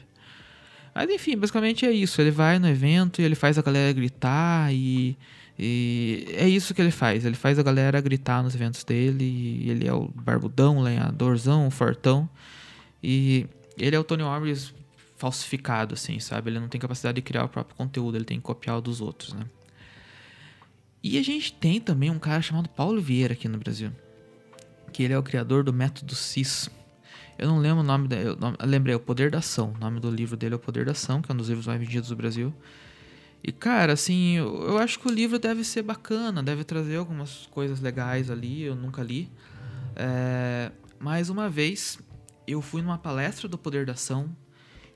Mas 0.94 1.10
enfim, 1.10 1.38
basicamente 1.38 1.86
é 1.86 1.92
isso. 1.92 2.20
Ele 2.20 2.32
vai 2.32 2.58
no 2.58 2.68
evento 2.68 3.22
e 3.22 3.26
ele 3.26 3.36
faz 3.36 3.58
a 3.58 3.62
galera 3.62 3.94
gritar 3.94 4.74
e, 4.74 5.16
e 5.58 6.26
é 6.34 6.48
isso 6.48 6.74
que 6.74 6.82
ele 6.82 6.92
faz. 6.92 7.26
Ele 7.26 7.36
faz 7.36 7.60
a 7.60 7.64
galera 7.64 8.02
gritar 8.02 8.42
nos 8.42 8.56
eventos 8.56 8.84
dele. 8.84 9.70
Ele 9.70 9.88
é 9.88 9.94
o 9.94 10.08
barbudão, 10.08 10.78
o 10.78 10.82
lenhadorzão, 10.82 11.68
o 11.68 11.72
fortão. 11.72 12.28
E 13.04 13.46
ele 13.78 13.96
é 13.96 14.00
o 14.00 14.04
Tony 14.04 14.24
Robbins 14.24 14.74
falsificado, 15.18 15.94
assim, 15.96 16.20
sabe? 16.20 16.52
Ele 16.52 16.60
não 16.60 16.68
tem 16.68 16.80
capacidade 16.80 17.16
de 17.16 17.22
criar 17.22 17.44
o 17.44 17.50
próprio 17.50 17.76
conteúdo, 17.76 18.18
ele 18.18 18.26
tem 18.26 18.38
que 18.38 18.44
copiar 18.44 18.78
o 18.78 18.82
dos 18.82 19.02
outros, 19.02 19.34
né? 19.34 19.46
E 21.04 21.18
a 21.18 21.24
gente 21.24 21.54
tem 21.54 21.80
também 21.80 22.10
um 22.10 22.20
cara 22.20 22.42
chamado 22.42 22.70
Paulo 22.70 23.02
Vieira 23.02 23.34
aqui 23.34 23.48
no 23.48 23.58
Brasil, 23.58 23.92
que 24.92 25.04
ele 25.04 25.14
é 25.14 25.18
o 25.18 25.24
criador 25.24 25.64
do 25.64 25.74
método 25.74 26.16
CIS. 26.16 26.70
Eu 27.38 27.48
não 27.48 27.60
lembro 27.60 27.82
o 27.82 27.84
nome, 27.84 28.08
da, 28.08 28.16
eu, 28.16 28.38
lembrei, 28.64 28.96
O 28.96 29.00
Poder 29.00 29.30
da 29.30 29.38
Ação. 29.38 29.74
O 29.76 29.80
nome 29.80 30.00
do 30.00 30.10
livro 30.10 30.36
dele 30.36 30.54
é 30.54 30.58
O 30.58 30.60
Poder 30.60 30.86
da 30.86 30.92
Ação, 30.92 31.22
que 31.22 31.32
é 31.32 31.34
um 31.34 31.38
dos 31.38 31.50
livros 31.50 31.68
mais 31.68 31.80
vendidos 31.80 32.10
do 32.10 32.16
Brasil. 32.16 32.54
E, 33.44 33.52
cara, 33.52 33.94
assim, 33.94 34.38
eu, 34.38 34.70
eu 34.70 34.78
acho 34.80 35.00
que 35.00 35.08
o 35.08 35.12
livro 35.12 35.38
deve 35.38 35.64
ser 35.64 35.84
bacana, 35.84 36.42
deve 36.42 36.64
trazer 36.64 36.98
algumas 36.98 37.48
coisas 37.48 37.80
legais 37.80 38.32
ali, 38.32 38.64
eu 38.64 38.76
nunca 38.76 39.04
li. 39.04 39.30
É, 39.96 40.72
mais 41.00 41.30
uma 41.30 41.48
vez, 41.48 42.00
eu 42.48 42.62
fui 42.62 42.82
numa 42.82 42.98
palestra 42.98 43.48
do 43.48 43.58
Poder 43.58 43.86
da 43.86 43.94
Ação 43.94 44.36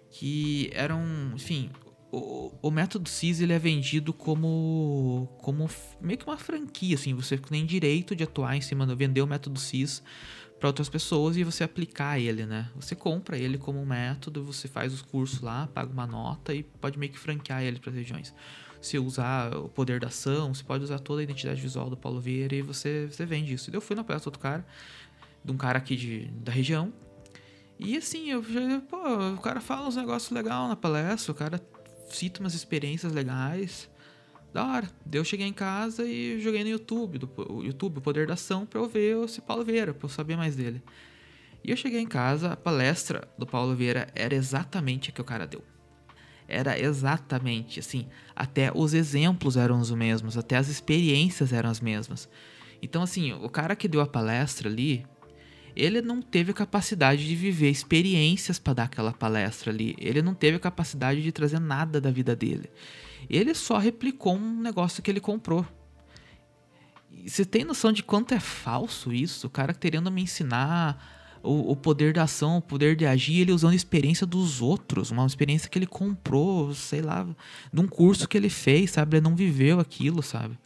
que 0.10 0.70
eram, 0.74 1.04
enfim, 1.36 1.70
o, 2.12 2.52
o 2.62 2.70
método 2.70 3.08
CIS 3.08 3.40
ele 3.40 3.54
é 3.54 3.60
vendido 3.60 4.12
como 4.12 5.30
como 5.42 5.70
meio 6.02 6.20
que 6.20 6.26
uma 6.26 6.38
franquia, 6.38 6.96
assim, 6.96 7.14
você 7.14 7.38
tem 7.38 7.66
direito 7.66 8.16
de 8.16 8.24
atuar 8.24 8.56
em 8.56 8.62
cima 8.62 8.86
vender 8.94 9.22
o 9.22 9.28
método 9.28 9.58
CIS 9.58 10.04
para 10.62 10.70
outras 10.70 10.88
pessoas 10.88 11.36
e 11.38 11.44
você 11.44 11.64
aplicar 11.64 12.20
ele, 12.20 12.46
né? 12.46 12.70
Você 12.76 12.96
compra 12.96 13.36
ele 13.36 13.58
como 13.58 13.84
método, 13.84 14.44
você 14.44 14.68
faz 14.68 14.94
os 14.94 15.02
cursos 15.02 15.42
lá, 15.42 15.68
paga 15.74 15.92
uma 15.92 16.06
nota 16.06 16.54
e 16.54 16.62
pode 16.62 17.00
meio 17.00 17.12
que 17.12 17.18
franquear 17.18 17.64
ele 17.64 17.80
para 17.80 17.90
as 17.90 17.96
regiões. 17.96 18.32
Se 18.80 19.00
usar 19.00 19.56
o 19.58 19.68
poder 19.68 20.00
da 20.00 20.08
ação, 20.08 20.54
você 20.54 20.64
pode 20.64 20.84
usar 20.84 21.00
toda 21.00 21.20
a 21.22 21.24
identidade 21.24 21.60
visual 21.60 21.90
do 21.90 21.98
Paulo 21.98 22.22
Vieira 22.22 22.56
e 22.56 22.62
você, 22.62 23.08
você 23.08 23.26
vende 23.26 23.56
isso. 23.56 23.72
Eu 23.74 23.82
fui 23.82 23.96
na 23.96 24.04
palestra 24.04 24.30
do 24.30 24.36
outro 24.36 24.40
cara, 24.40 24.64
de 25.44 25.52
um 25.52 25.58
cara 25.58 25.80
aqui 25.80 25.96
de, 25.96 26.26
da 26.28 26.52
região, 26.52 26.94
e 27.80 27.98
assim, 27.98 28.30
eu 28.30 28.44
pô, 28.88 28.98
o 29.34 29.42
cara 29.42 29.60
fala 29.60 29.88
uns 29.88 29.96
negócios 29.96 30.30
legais 30.30 30.70
na 30.70 30.76
palestra, 30.76 31.32
o 31.32 31.36
cara 31.36 31.60
cita 32.12 32.40
umas 32.40 32.54
experiências 32.54 33.12
legais. 33.12 33.90
Da 34.54 34.66
hora. 34.66 34.90
Daí 35.06 35.20
eu 35.20 35.24
cheguei 35.26 35.48
em 35.48 35.54
casa 35.54 36.06
e 36.06 36.40
joguei 36.42 36.64
no 36.64 36.70
YouTube, 36.70 37.18
do 37.18 37.30
o 37.50 37.64
YouTube, 37.64 38.00
o 38.00 38.02
Poder 38.02 38.28
da 38.28 38.34
Ação, 38.34 38.66
pra 38.66 38.80
eu 38.80 38.88
ver 38.90 39.18
esse 39.24 39.40
Paulo 39.42 39.64
Vieira, 39.64 39.94
pra 39.94 40.06
eu 40.06 40.10
saber 40.10 40.36
mais 40.36 40.56
dele. 40.56 40.82
E 41.64 41.72
eu 41.72 41.78
cheguei 41.78 42.00
em 42.02 42.08
casa, 42.08 42.54
a 42.54 42.58
palestra 42.58 43.28
do 43.38 43.46
Paulo 43.46 43.76
Vieira 43.76 44.08
era 44.16 44.36
exatamente 44.36 45.10
a 45.10 45.14
que 45.14 45.22
o 45.22 45.24
cara 45.24 45.48
deu. 45.48 45.64
era 46.52 46.78
exatamente 46.78 47.80
assim. 47.80 48.08
Até 48.36 48.72
os 48.76 48.94
exemplos 48.94 49.56
eram 49.56 49.80
os 49.80 49.90
mesmos, 49.92 50.38
até 50.38 50.58
as 50.58 50.68
experiências 50.68 51.54
eram 51.54 51.70
as 51.70 51.80
mesmas. 51.80 52.28
Então, 52.82 53.02
assim, 53.04 53.32
o 53.34 53.50
cara 53.50 53.76
que 53.76 53.88
deu 53.88 54.02
a 54.02 54.08
palestra 54.08 54.68
ali, 54.68 55.06
ele 55.76 56.02
não 56.02 56.22
teve 56.22 56.52
capacidade 56.52 57.26
de 57.26 57.36
viver 57.36 57.70
experiências 57.70 58.60
para 58.60 58.74
dar 58.74 58.84
aquela 58.84 59.14
palestra 59.14 59.72
ali. 59.72 59.96
Ele 59.98 60.22
não 60.22 60.34
teve 60.34 60.60
capacidade 60.60 61.22
de 61.22 61.32
trazer 61.32 61.60
nada 61.60 62.02
da 62.02 62.12
vida 62.12 62.36
dele. 62.36 62.70
Ele 63.30 63.54
só 63.54 63.78
replicou 63.78 64.36
um 64.36 64.62
negócio 64.62 65.02
que 65.02 65.10
ele 65.10 65.20
comprou. 65.20 65.66
Você 67.26 67.46
tem 67.46 67.64
noção 67.64 67.92
de 67.92 68.04
quanto 68.04 68.34
é 68.34 68.40
falso 68.40 69.14
isso? 69.14 69.48
O 69.48 69.50
cara 69.50 69.74
querendo 69.74 70.10
me 70.12 70.22
ensinar 70.22 71.40
o, 71.44 71.72
o, 71.72 71.76
poder 71.76 72.14
da 72.14 72.24
ação, 72.24 72.58
o 72.58 72.62
poder 72.62 72.96
de 72.96 73.06
agir, 73.06 73.42
ele 73.42 73.52
usando 73.52 73.74
a 73.74 73.76
experiência 73.76 74.26
dos 74.26 74.62
outros, 74.62 75.12
uma 75.12 75.26
experiência 75.26 75.70
que 75.70 75.78
ele 75.78 75.88
comprou, 75.88 76.74
sei 76.74 77.02
lá, 77.02 77.28
de 77.72 77.80
um 77.80 77.88
curso 77.88 78.28
que 78.28 78.38
ele 78.38 78.50
fez, 78.50 78.92
sabe? 78.92 79.18
Ele 79.18 79.24
não 79.24 79.36
viveu 79.36 79.80
aquilo, 79.80 80.22
sabe? 80.22 80.58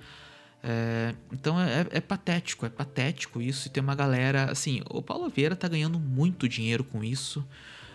É, 0.64 1.14
então 1.32 1.60
é, 1.62 1.86
é, 1.92 2.02
patético, 2.02 2.66
é 2.66 2.70
patético 2.70 3.42
isso. 3.42 3.68
E 3.68 3.72
tem 3.72 3.84
uma 3.84 3.96
galera, 3.96 4.52
assim, 4.52 4.82
o 4.90 5.02
Paulo 5.02 5.30
Vieira 5.30 5.56
tá 5.56 5.68
ganhando 5.68 6.00
muito 6.00 6.50
dinheiro 6.50 6.84
com 6.84 7.04
isso. 7.04 7.46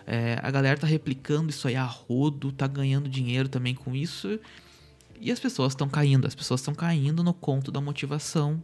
É, 0.05 0.39
a 0.41 0.49
galera 0.51 0.79
tá 0.79 0.87
replicando 0.87 1.49
isso 1.49 1.67
aí 1.67 1.75
a 1.75 1.85
rodo, 1.85 2.51
tá 2.51 2.67
ganhando 2.67 3.09
dinheiro 3.09 3.47
também 3.47 3.75
com 3.75 3.95
isso. 3.95 4.39
E 5.19 5.31
as 5.31 5.39
pessoas 5.39 5.73
estão 5.73 5.87
caindo, 5.87 6.25
as 6.25 6.33
pessoas 6.33 6.61
estão 6.61 6.73
caindo 6.73 7.23
no 7.23 7.33
conto 7.33 7.71
da 7.71 7.79
motivação 7.79 8.61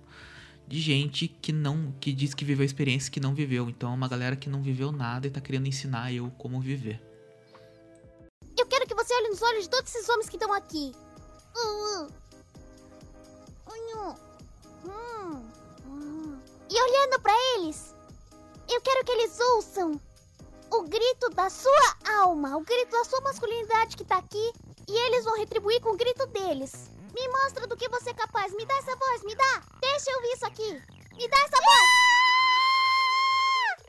de 0.68 0.82
gente 0.82 1.28
que 1.28 1.54
não 1.54 1.94
que 2.00 2.12
diz 2.12 2.34
que 2.34 2.44
viveu 2.44 2.64
a 2.64 2.66
experiência 2.66 3.12
que 3.12 3.20
não 3.20 3.34
viveu. 3.34 3.70
Então 3.70 3.92
é 3.92 3.96
uma 3.96 4.08
galera 4.08 4.36
que 4.36 4.50
não 4.50 4.62
viveu 4.62 4.92
nada 4.92 5.28
e 5.28 5.30
tá 5.30 5.40
querendo 5.40 5.68
ensinar 5.68 6.12
eu 6.12 6.32
como 6.38 6.60
viver. 6.60 7.02
Eu 8.58 8.66
quero 8.66 8.88
que 8.88 8.96
você 8.96 9.14
olhe 9.14 9.30
nos 9.30 9.42
olhos 9.42 9.64
de 9.64 9.70
todos 9.70 9.94
esses 9.94 10.10
homens 10.10 10.30
que 10.30 10.36
estão 10.36 10.52
aqui. 10.52 10.92
Uh, 11.56 12.04
uh. 12.04 12.12
Hum. 14.86 16.40
E 16.70 16.82
olhando 16.82 17.22
para 17.22 17.34
eles, 17.56 17.96
eu 18.70 18.82
quero 18.82 19.06
que 19.06 19.12
eles 19.12 19.40
ouçam 19.40 20.02
o 20.72 20.84
grito 20.84 21.30
da 21.30 21.50
sua 21.50 21.96
alma, 22.20 22.58
o 22.58 22.62
grito 22.62 22.92
da 22.92 23.04
sua 23.04 23.22
masculinidade 23.22 23.96
que 23.96 24.04
tá 24.04 24.18
aqui, 24.18 24.54
e 24.88 24.98
eles 25.08 25.26
vão 25.26 25.38
retribuir 25.38 25.82
com 25.82 25.90
o 25.90 25.98
grito 25.98 26.26
deles. 26.28 26.90
Me 27.14 27.28
mostra 27.30 27.68
do 27.68 27.76
que 27.76 27.90
você 27.90 28.12
é 28.12 28.14
capaz, 28.14 28.54
me 28.54 28.66
dá 28.66 28.78
essa 28.78 28.96
voz, 28.96 29.24
me 29.24 29.36
dá. 29.36 29.64
Deixa 29.82 30.12
eu 30.12 30.16
ouvir 30.18 30.34
isso 30.34 30.46
aqui. 30.46 30.82
Me 31.14 31.28
dá 31.28 31.38
essa 31.38 31.58
voz. 31.58 31.88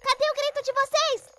Cadê 0.03 0.31
o 0.31 0.35
grito 0.35 0.63
de 0.63 0.73
vocês? 0.73 1.38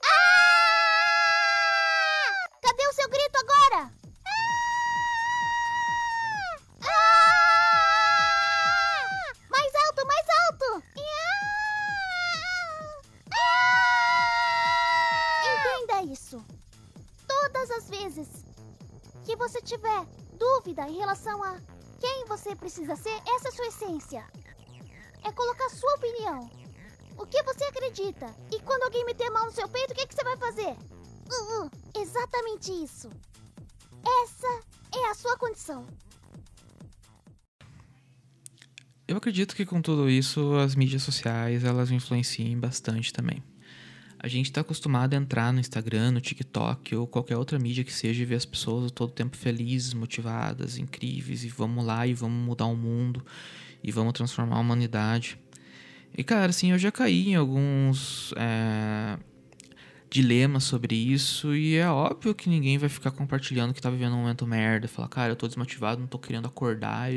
A 35.09 35.13
sua 35.13 35.37
condição. 35.37 35.85
Eu 39.07 39.17
acredito 39.17 39.55
que 39.55 39.65
com 39.65 39.81
tudo 39.81 40.09
isso 40.09 40.53
as 40.57 40.75
mídias 40.75 41.01
sociais 41.01 41.63
elas 41.63 41.89
influenciam 41.89 42.59
bastante 42.59 43.11
também. 43.11 43.43
A 44.19 44.27
gente 44.27 44.47
está 44.47 44.61
acostumado 44.61 45.13
a 45.13 45.17
entrar 45.17 45.51
no 45.51 45.59
Instagram, 45.59 46.11
no 46.11 46.21
TikTok 46.21 46.95
ou 46.95 47.07
qualquer 47.07 47.37
outra 47.37 47.57
mídia 47.57 47.83
que 47.83 47.93
seja 47.93 48.21
e 48.21 48.25
ver 48.25 48.35
as 48.35 48.45
pessoas 48.45 48.91
todo 48.91 49.11
tempo 49.11 49.37
felizes, 49.37 49.93
motivadas, 49.93 50.77
incríveis 50.77 51.43
e 51.43 51.47
vamos 51.47 51.85
lá 51.85 52.05
e 52.05 52.13
vamos 52.13 52.45
mudar 52.45 52.65
o 52.65 52.75
mundo 52.75 53.25
e 53.81 53.91
vamos 53.91 54.13
transformar 54.13 54.57
a 54.57 54.59
humanidade. 54.59 55.39
E 56.15 56.23
cara, 56.23 56.49
assim, 56.49 56.71
eu 56.71 56.77
já 56.77 56.91
caí 56.91 57.29
em 57.29 57.35
alguns 57.35 58.33
é, 58.35 59.17
dilemas 60.09 60.63
sobre 60.63 60.95
isso 60.95 61.55
e 61.55 61.75
é 61.75 61.87
óbvio 61.87 62.33
que 62.33 62.49
ninguém 62.49 62.77
vai 62.77 62.89
ficar 62.89 63.11
compartilhando 63.11 63.73
que 63.73 63.81
tá 63.81 63.89
vivendo 63.89 64.13
um 64.13 64.17
momento 64.21 64.45
merda, 64.47 64.87
falar, 64.87 65.07
cara, 65.07 65.31
eu 65.31 65.35
tô 65.35 65.47
desmotivado, 65.47 66.01
não 66.01 66.07
tô 66.07 66.17
querendo 66.17 66.47
acordar. 66.47 67.09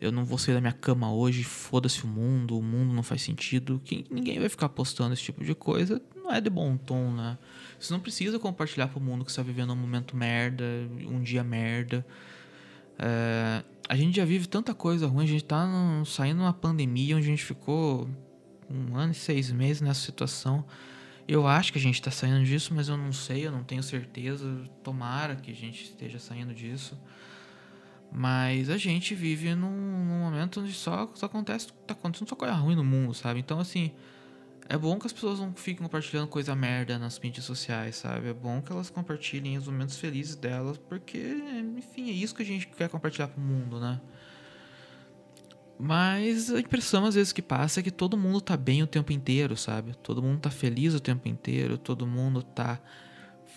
Eu 0.00 0.10
não 0.10 0.24
vou 0.24 0.36
sair 0.36 0.54
da 0.54 0.60
minha 0.60 0.72
cama 0.72 1.12
hoje, 1.12 1.44
foda-se 1.44 2.04
o 2.04 2.06
mundo, 2.06 2.58
o 2.58 2.62
mundo 2.62 2.92
não 2.92 3.02
faz 3.02 3.22
sentido. 3.22 3.80
Que 3.84 4.04
ninguém 4.10 4.38
vai 4.38 4.48
ficar 4.48 4.68
postando 4.68 5.14
esse 5.14 5.22
tipo 5.22 5.44
de 5.44 5.54
coisa, 5.54 6.00
não 6.14 6.32
é 6.32 6.40
de 6.40 6.50
bom 6.50 6.76
tom, 6.76 7.10
né? 7.12 7.38
Você 7.78 7.92
não 7.92 8.00
precisa 8.00 8.38
compartilhar 8.38 8.88
pro 8.88 9.00
mundo 9.00 9.24
que 9.24 9.32
você 9.32 9.36
tá 9.36 9.42
vivendo 9.42 9.72
um 9.72 9.76
momento 9.76 10.16
merda, 10.16 10.64
um 11.06 11.22
dia 11.22 11.44
merda. 11.44 12.04
É, 12.98 13.62
a 13.88 13.96
gente 13.96 14.16
já 14.16 14.24
vive 14.24 14.46
tanta 14.46 14.74
coisa 14.74 15.06
ruim, 15.06 15.24
a 15.24 15.28
gente 15.28 15.44
tá 15.44 15.66
no, 15.66 16.04
saindo 16.04 16.40
uma 16.40 16.52
pandemia 16.52 17.16
onde 17.16 17.26
a 17.26 17.30
gente 17.30 17.44
ficou 17.44 18.08
um 18.70 18.96
ano 18.96 19.12
e 19.12 19.14
seis 19.14 19.50
meses 19.50 19.80
nessa 19.80 20.00
situação. 20.00 20.64
Eu 21.26 21.46
acho 21.46 21.72
que 21.72 21.78
a 21.78 21.82
gente 21.82 22.02
tá 22.02 22.10
saindo 22.10 22.44
disso, 22.44 22.74
mas 22.74 22.88
eu 22.88 22.96
não 22.96 23.12
sei, 23.12 23.46
eu 23.46 23.52
não 23.52 23.64
tenho 23.64 23.82
certeza. 23.82 24.46
Tomara 24.82 25.36
que 25.36 25.50
a 25.50 25.54
gente 25.54 25.84
esteja 25.84 26.18
saindo 26.18 26.54
disso. 26.54 26.98
Mas 28.12 28.68
a 28.68 28.76
gente 28.76 29.14
vive 29.14 29.54
num, 29.54 29.70
num, 29.70 30.18
momento 30.20 30.60
onde 30.60 30.72
só, 30.72 31.10
só 31.14 31.26
acontece, 31.26 31.72
tá 31.86 31.94
acontecendo 31.94 32.28
só 32.28 32.36
coisa 32.36 32.54
ruim 32.54 32.76
no 32.76 32.84
mundo, 32.84 33.12
sabe? 33.12 33.40
Então, 33.40 33.58
assim, 33.58 33.90
é 34.68 34.78
bom 34.78 34.98
que 34.98 35.06
as 35.06 35.12
pessoas 35.12 35.40
não 35.40 35.52
fiquem 35.52 35.82
compartilhando 35.82 36.28
coisa 36.28 36.54
merda 36.54 36.98
nas 36.98 37.18
mídias 37.18 37.44
sociais, 37.44 37.96
sabe? 37.96 38.28
É 38.28 38.32
bom 38.32 38.62
que 38.62 38.70
elas 38.70 38.88
compartilhem 38.88 39.58
os 39.58 39.66
momentos 39.66 39.98
felizes 39.98 40.36
delas, 40.36 40.78
porque, 40.78 41.18
enfim, 41.76 42.08
é 42.08 42.12
isso 42.12 42.34
que 42.34 42.42
a 42.42 42.46
gente 42.46 42.68
quer 42.68 42.88
compartilhar 42.88 43.28
pro 43.28 43.40
mundo, 43.40 43.80
né? 43.80 44.00
Mas 45.78 46.50
a 46.50 46.60
impressão 46.60 47.04
às 47.04 47.14
vezes 47.14 47.32
que 47.32 47.42
passa 47.42 47.80
é 47.80 47.82
que 47.82 47.90
todo 47.90 48.16
mundo 48.16 48.40
tá 48.40 48.56
bem 48.56 48.82
o 48.82 48.86
tempo 48.86 49.12
inteiro, 49.12 49.56
sabe? 49.56 49.94
Todo 50.02 50.22
mundo 50.22 50.40
tá 50.40 50.50
feliz 50.50 50.94
o 50.94 51.00
tempo 51.00 51.28
inteiro, 51.28 51.76
todo 51.76 52.06
mundo 52.06 52.42
tá 52.42 52.80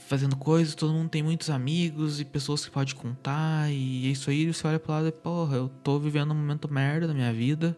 fazendo 0.08 0.36
coisas, 0.38 0.74
todo 0.74 0.94
mundo 0.94 1.10
tem 1.10 1.22
muitos 1.22 1.50
amigos 1.50 2.20
e 2.20 2.26
pessoas 2.26 2.66
que 2.66 2.72
pode 2.72 2.96
contar, 2.96 3.70
e 3.70 4.08
é 4.08 4.12
isso 4.12 4.30
aí 4.30 4.52
você 4.52 4.66
olha 4.66 4.80
pro 4.80 4.94
lado 4.94 5.08
e, 5.08 5.12
porra, 5.12 5.58
eu 5.58 5.70
tô 5.84 6.00
vivendo 6.00 6.32
um 6.32 6.36
momento 6.36 6.72
merda 6.74 7.08
da 7.08 7.14
minha 7.14 7.32
vida. 7.34 7.78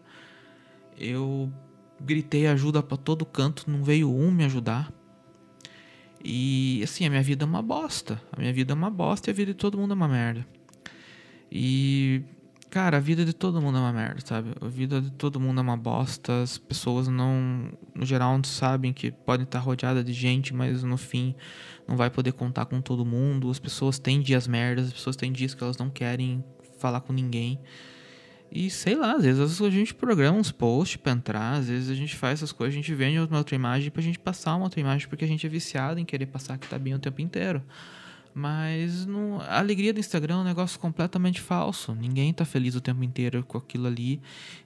Eu 0.96 1.52
gritei 2.00 2.46
ajuda 2.46 2.82
para 2.82 2.96
todo 2.96 3.26
canto, 3.26 3.68
não 3.70 3.82
veio 3.82 4.14
um 4.14 4.30
me 4.30 4.44
ajudar. 4.44 4.92
E 6.22 6.80
assim, 6.84 7.06
a 7.06 7.10
minha 7.10 7.22
vida 7.22 7.44
é 7.44 7.46
uma 7.46 7.62
bosta. 7.62 8.20
A 8.32 8.38
minha 8.38 8.52
vida 8.52 8.72
é 8.72 8.76
uma 8.76 8.90
bosta 8.90 9.28
e 9.28 9.32
a 9.32 9.34
vida 9.34 9.52
de 9.52 9.58
todo 9.58 9.76
mundo 9.78 9.92
é 9.92 9.94
uma 9.94 10.08
merda. 10.08 10.46
E 11.50 12.22
Cara, 12.70 12.98
a 12.98 13.00
vida 13.00 13.24
de 13.24 13.32
todo 13.32 13.60
mundo 13.60 13.78
é 13.78 13.80
uma 13.80 13.92
merda, 13.92 14.20
sabe? 14.24 14.52
A 14.60 14.68
vida 14.68 15.00
de 15.00 15.10
todo 15.10 15.40
mundo 15.40 15.58
é 15.58 15.62
uma 15.62 15.76
bosta. 15.76 16.42
As 16.42 16.56
pessoas 16.56 17.08
não, 17.08 17.72
no 17.92 18.06
geral, 18.06 18.36
não 18.36 18.44
sabem 18.44 18.92
que 18.92 19.10
podem 19.10 19.42
estar 19.42 19.58
rodeadas 19.58 20.04
de 20.04 20.12
gente, 20.12 20.54
mas 20.54 20.84
no 20.84 20.96
fim 20.96 21.34
não 21.88 21.96
vai 21.96 22.08
poder 22.08 22.32
contar 22.32 22.66
com 22.66 22.80
todo 22.80 23.04
mundo. 23.04 23.50
As 23.50 23.58
pessoas 23.58 23.98
têm 23.98 24.20
dias 24.20 24.46
merdas, 24.46 24.86
as 24.86 24.92
pessoas 24.92 25.16
têm 25.16 25.32
dias 25.32 25.52
que 25.52 25.64
elas 25.64 25.76
não 25.78 25.90
querem 25.90 26.44
falar 26.78 27.00
com 27.00 27.12
ninguém. 27.12 27.58
E 28.52 28.70
sei 28.70 28.94
lá, 28.94 29.14
às 29.14 29.24
vezes 29.24 29.60
a 29.60 29.70
gente 29.70 29.92
programa 29.92 30.38
uns 30.38 30.52
posts 30.52 30.96
pra 30.96 31.10
entrar, 31.10 31.54
às 31.54 31.66
vezes 31.68 31.90
a 31.90 31.94
gente 31.94 32.14
faz 32.14 32.34
essas 32.34 32.52
coisas, 32.52 32.74
a 32.74 32.76
gente 32.76 32.94
vende 32.94 33.18
uma 33.18 33.38
outra 33.38 33.56
imagem 33.56 33.90
pra 33.90 34.02
gente 34.02 34.18
passar 34.18 34.54
uma 34.54 34.64
outra 34.64 34.78
imagem, 34.78 35.08
porque 35.08 35.24
a 35.24 35.28
gente 35.28 35.44
é 35.44 35.48
viciado 35.48 35.98
em 35.98 36.04
querer 36.04 36.26
passar 36.26 36.56
que 36.56 36.68
tá 36.68 36.78
bem 36.78 36.94
o 36.94 37.00
tempo 37.00 37.20
inteiro. 37.20 37.62
Mas 38.40 39.04
não, 39.04 39.38
a 39.38 39.58
alegria 39.58 39.92
do 39.92 40.00
Instagram 40.00 40.36
é 40.36 40.38
um 40.38 40.44
negócio 40.44 40.80
completamente 40.80 41.42
falso. 41.42 41.94
Ninguém 41.94 42.32
tá 42.32 42.46
feliz 42.46 42.74
o 42.74 42.80
tempo 42.80 43.04
inteiro 43.04 43.44
com 43.44 43.58
aquilo 43.58 43.86
ali. 43.86 44.18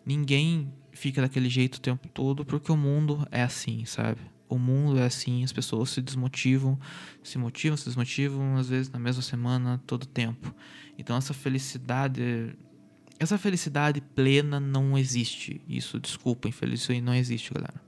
Ninguém 0.07 0.73
fica 0.93 1.21
daquele 1.21 1.49
jeito 1.49 1.75
o 1.75 1.81
tempo 1.81 2.07
todo, 2.07 2.45
porque 2.45 2.71
o 2.71 2.77
mundo 2.77 3.27
é 3.33 3.43
assim, 3.43 3.85
sabe? 3.85 4.21
O 4.49 4.59
mundo 4.59 5.01
é 5.01 5.07
assim, 5.07 5.43
as 5.43 5.53
pessoas 5.53 5.91
se 5.91 6.01
desmotivam, 6.01 6.79
se 7.21 7.37
motivam, 7.37 7.77
se 7.77 7.87
desmotivam, 7.87 8.57
às 8.57 8.69
vezes 8.69 8.93
na 8.93 9.01
mesma 9.01 9.23
semana, 9.23 9.83
todo 9.85 10.07
tempo. 10.07 10.55
Então 10.97 11.17
essa 11.17 11.35
felicidade, 11.35 12.57
essa 13.19 13.37
felicidade 13.37 14.01
plena 14.01 14.61
não 14.61 14.97
existe. 14.97 15.61
Isso, 15.69 15.99
desculpa, 15.99 16.47
infeliz, 16.47 16.83
isso 16.83 16.93
aí 16.93 17.01
não 17.01 17.13
existe, 17.13 17.53
galera. 17.53 17.84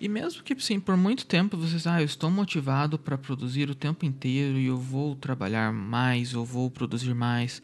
E 0.00 0.08
mesmo 0.08 0.42
que, 0.42 0.58
sim, 0.60 0.80
por 0.80 0.96
muito 0.96 1.26
tempo 1.26 1.56
vocês, 1.58 1.86
ah, 1.86 2.00
eu 2.00 2.06
estou 2.06 2.30
motivado 2.30 2.98
para 2.98 3.18
produzir 3.18 3.68
o 3.68 3.74
tempo 3.74 4.06
inteiro 4.06 4.58
e 4.58 4.66
eu 4.66 4.78
vou 4.78 5.14
trabalhar 5.14 5.72
mais, 5.72 6.32
eu 6.32 6.44
vou 6.44 6.70
produzir 6.70 7.14
mais. 7.14 7.62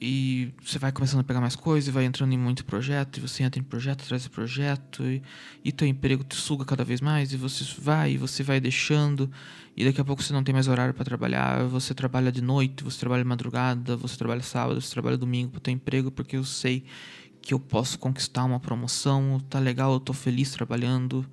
e 0.00 0.52
você 0.62 0.78
vai 0.78 0.92
começando 0.92 1.20
a 1.20 1.24
pegar 1.24 1.40
mais 1.40 1.56
coisas, 1.56 1.88
e 1.88 1.90
vai 1.90 2.04
entrando 2.04 2.32
em 2.32 2.38
muito 2.38 2.64
projeto, 2.64 3.16
e 3.18 3.20
você 3.20 3.42
entra 3.42 3.60
em 3.60 3.62
projeto 3.64 4.02
atrás 4.02 4.22
de 4.24 4.30
projeto, 4.30 5.02
e, 5.04 5.22
e 5.64 5.72
teu 5.72 5.88
emprego 5.88 6.22
te 6.24 6.36
suga 6.36 6.64
cada 6.64 6.84
vez 6.84 7.00
mais, 7.00 7.32
e 7.32 7.36
você 7.36 7.64
vai, 7.78 8.12
e 8.12 8.18
você 8.18 8.42
vai 8.42 8.60
deixando, 8.60 9.30
e 9.76 9.84
daqui 9.84 10.00
a 10.00 10.04
pouco 10.04 10.22
você 10.22 10.32
não 10.32 10.44
tem 10.44 10.52
mais 10.52 10.68
horário 10.68 10.92
para 10.92 11.04
trabalhar, 11.04 11.64
você 11.66 11.94
trabalha 11.94 12.30
de 12.30 12.42
noite, 12.42 12.84
você 12.84 12.98
trabalha 13.00 13.22
de 13.22 13.28
madrugada, 13.28 13.96
você 13.96 14.16
trabalha 14.16 14.42
sábado, 14.42 14.80
você 14.80 14.92
trabalha 14.92 15.16
domingo 15.16 15.52
pro 15.52 15.60
teu 15.60 15.72
emprego, 15.72 16.10
porque 16.10 16.36
eu 16.36 16.44
sei 16.44 16.84
que 17.44 17.52
eu 17.52 17.60
posso 17.60 17.98
conquistar 17.98 18.44
uma 18.44 18.58
promoção, 18.58 19.38
tá 19.50 19.58
legal, 19.58 19.92
eu 19.92 20.00
tô 20.00 20.14
feliz 20.14 20.50
trabalhando. 20.50 21.26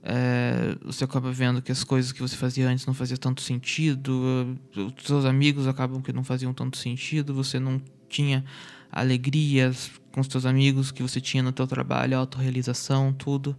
É, 0.00 0.76
você 0.84 1.02
acaba 1.02 1.32
vendo 1.32 1.60
que 1.60 1.72
as 1.72 1.82
coisas 1.82 2.12
que 2.12 2.22
você 2.22 2.36
fazia 2.36 2.68
antes 2.68 2.86
não 2.86 2.94
faziam 2.94 3.16
tanto 3.16 3.42
sentido, 3.42 4.56
os 4.76 5.04
seus 5.04 5.24
amigos 5.24 5.66
acabam 5.66 6.00
que 6.00 6.12
não 6.12 6.22
faziam 6.22 6.54
tanto 6.54 6.76
sentido, 6.76 7.34
você 7.34 7.58
não 7.58 7.82
tinha 8.08 8.44
alegria 8.92 9.72
com 10.12 10.20
os 10.20 10.28
seus 10.28 10.46
amigos 10.46 10.92
que 10.92 11.02
você 11.02 11.20
tinha 11.20 11.42
no 11.42 11.50
teu 11.50 11.66
trabalho, 11.66 12.16
autorrealização, 12.16 13.12
tudo. 13.12 13.56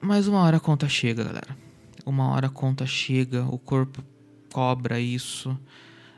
Mas 0.00 0.28
uma 0.28 0.38
hora 0.42 0.58
a 0.58 0.60
conta 0.60 0.88
chega, 0.88 1.24
galera. 1.24 1.56
Uma 2.06 2.28
hora 2.28 2.46
a 2.46 2.50
conta 2.50 2.86
chega, 2.86 3.44
o 3.46 3.58
corpo 3.58 4.04
cobra 4.52 5.00
isso, 5.00 5.58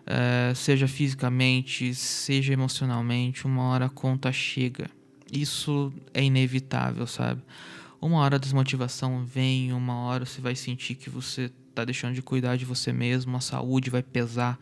é, 0.06 0.52
seja 0.54 0.88
fisicamente, 0.88 1.94
seja 1.94 2.52
emocionalmente, 2.52 3.46
uma 3.46 3.62
hora 3.64 3.86
a 3.86 3.90
conta 3.90 4.32
chega. 4.32 4.90
Isso 5.32 5.92
é 6.12 6.22
inevitável, 6.22 7.06
sabe? 7.06 7.42
Uma 8.00 8.18
hora 8.18 8.36
a 8.36 8.38
desmotivação 8.38 9.24
vem, 9.24 9.72
uma 9.72 9.94
hora 9.94 10.24
você 10.24 10.40
vai 10.40 10.56
sentir 10.56 10.94
que 10.94 11.10
você 11.10 11.50
tá 11.74 11.84
deixando 11.84 12.14
de 12.14 12.22
cuidar 12.22 12.56
de 12.56 12.64
você 12.64 12.92
mesmo, 12.92 13.36
a 13.36 13.40
saúde 13.40 13.90
vai 13.90 14.02
pesar, 14.02 14.58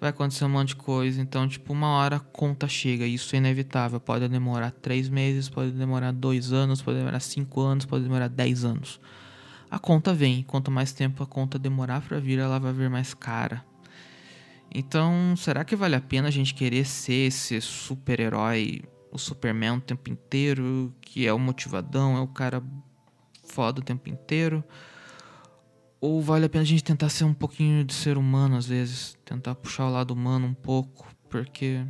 vai 0.00 0.10
acontecer 0.10 0.44
um 0.44 0.48
monte 0.48 0.68
de 0.68 0.76
coisa. 0.76 1.20
Então, 1.20 1.46
tipo, 1.48 1.72
uma 1.72 1.88
hora 1.88 2.16
a 2.16 2.20
conta 2.20 2.68
chega, 2.68 3.04
isso 3.04 3.34
é 3.34 3.38
inevitável. 3.38 4.00
Pode 4.00 4.28
demorar 4.28 4.70
três 4.70 5.08
meses, 5.08 5.48
pode 5.48 5.72
demorar 5.72 6.12
dois 6.12 6.52
anos, 6.52 6.80
pode 6.80 6.98
demorar 6.98 7.20
cinco 7.20 7.60
anos, 7.60 7.84
pode 7.84 8.04
demorar 8.04 8.28
dez 8.28 8.64
anos. 8.64 9.00
A 9.70 9.78
conta 9.78 10.14
vem, 10.14 10.42
quanto 10.42 10.70
mais 10.70 10.92
tempo 10.92 11.22
a 11.22 11.26
conta 11.26 11.58
demorar 11.58 12.00
para 12.00 12.18
vir, 12.18 12.38
ela 12.38 12.58
vai 12.58 12.72
vir 12.72 12.88
mais 12.88 13.12
cara. 13.12 13.67
Então, 14.74 15.34
será 15.36 15.64
que 15.64 15.74
vale 15.74 15.96
a 15.96 16.00
pena 16.00 16.28
a 16.28 16.30
gente 16.30 16.54
querer 16.54 16.84
ser 16.84 17.28
esse 17.28 17.60
super-herói 17.60 18.82
o 19.10 19.18
Superman 19.18 19.78
o 19.78 19.80
tempo 19.80 20.10
inteiro, 20.10 20.94
que 21.00 21.26
é 21.26 21.32
o 21.32 21.38
motivadão, 21.38 22.16
é 22.16 22.20
o 22.20 22.28
cara 22.28 22.62
foda 23.44 23.80
o 23.80 23.84
tempo 23.84 24.08
inteiro? 24.08 24.62
Ou 26.00 26.20
vale 26.22 26.46
a 26.46 26.48
pena 26.48 26.62
a 26.62 26.66
gente 26.66 26.84
tentar 26.84 27.08
ser 27.08 27.24
um 27.24 27.34
pouquinho 27.34 27.84
de 27.84 27.92
ser 27.92 28.16
humano 28.16 28.56
às 28.56 28.66
vezes, 28.66 29.18
tentar 29.24 29.54
puxar 29.54 29.86
o 29.86 29.92
lado 29.92 30.12
humano 30.12 30.46
um 30.46 30.54
pouco, 30.54 31.08
porque 31.28 31.84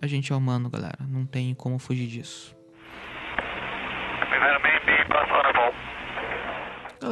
a 0.00 0.06
gente 0.06 0.32
é 0.32 0.36
humano, 0.36 0.70
galera, 0.70 1.04
não 1.06 1.26
tem 1.26 1.54
como 1.54 1.78
fugir 1.78 2.06
disso. 2.06 2.56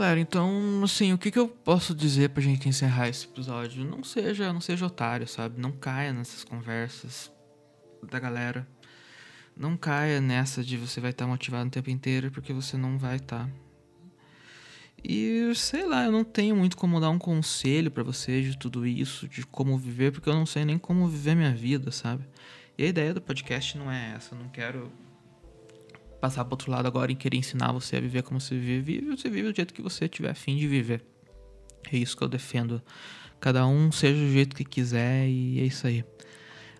Galera, 0.04 0.20
então, 0.20 0.82
assim, 0.84 1.14
o 1.14 1.18
que, 1.18 1.30
que 1.30 1.38
eu 1.38 1.48
posso 1.48 1.94
dizer 1.94 2.28
pra 2.28 2.42
gente 2.42 2.68
encerrar 2.68 3.08
esse 3.08 3.24
episódio? 3.24 3.82
Não 3.86 4.04
seja, 4.04 4.52
não 4.52 4.60
seja 4.60 4.84
otário, 4.84 5.26
sabe? 5.26 5.58
Não 5.58 5.72
caia 5.72 6.12
nessas 6.12 6.44
conversas 6.44 7.32
da 8.06 8.20
galera. 8.20 8.68
Não 9.56 9.78
caia 9.78 10.20
nessa 10.20 10.62
de 10.62 10.76
você 10.76 11.00
vai 11.00 11.10
estar 11.10 11.24
tá 11.24 11.30
motivado 11.30 11.68
o 11.68 11.70
tempo 11.70 11.88
inteiro, 11.88 12.30
porque 12.30 12.52
você 12.52 12.76
não 12.76 12.98
vai 12.98 13.16
estar. 13.16 13.46
Tá. 13.46 13.50
E 15.02 15.50
sei 15.54 15.86
lá, 15.86 16.04
eu 16.04 16.12
não 16.12 16.22
tenho 16.22 16.54
muito 16.54 16.76
como 16.76 17.00
dar 17.00 17.08
um 17.08 17.18
conselho 17.18 17.90
para 17.90 18.02
você 18.02 18.42
de 18.42 18.58
tudo 18.58 18.86
isso, 18.86 19.26
de 19.26 19.46
como 19.46 19.78
viver, 19.78 20.12
porque 20.12 20.28
eu 20.28 20.34
não 20.34 20.44
sei 20.44 20.66
nem 20.66 20.76
como 20.76 21.08
viver 21.08 21.34
minha 21.34 21.54
vida, 21.54 21.90
sabe? 21.90 22.26
E 22.76 22.84
a 22.84 22.88
ideia 22.88 23.14
do 23.14 23.22
podcast 23.22 23.78
não 23.78 23.90
é 23.90 24.12
essa, 24.14 24.34
eu 24.34 24.38
não 24.38 24.50
quero 24.50 24.92
passar 26.24 26.42
pro 26.42 26.54
outro 26.54 26.70
lado 26.72 26.86
agora 26.86 27.12
e 27.12 27.14
querer 27.14 27.36
ensinar 27.36 27.70
você 27.70 27.96
a 27.96 28.00
viver 28.00 28.22
como 28.22 28.40
você 28.40 28.56
vive. 28.56 28.80
Vive, 28.80 29.14
você 29.14 29.28
vive 29.28 29.52
do 29.52 29.54
jeito 29.54 29.74
que 29.74 29.82
você 29.82 30.08
tiver 30.08 30.30
afim 30.30 30.56
de 30.56 30.66
viver. 30.66 31.04
É 31.92 31.98
isso 31.98 32.16
que 32.16 32.24
eu 32.24 32.28
defendo. 32.28 32.80
Cada 33.38 33.66
um 33.66 33.92
seja 33.92 34.18
do 34.18 34.32
jeito 34.32 34.56
que 34.56 34.64
quiser 34.64 35.28
e 35.28 35.60
é 35.60 35.64
isso 35.64 35.86
aí. 35.86 36.02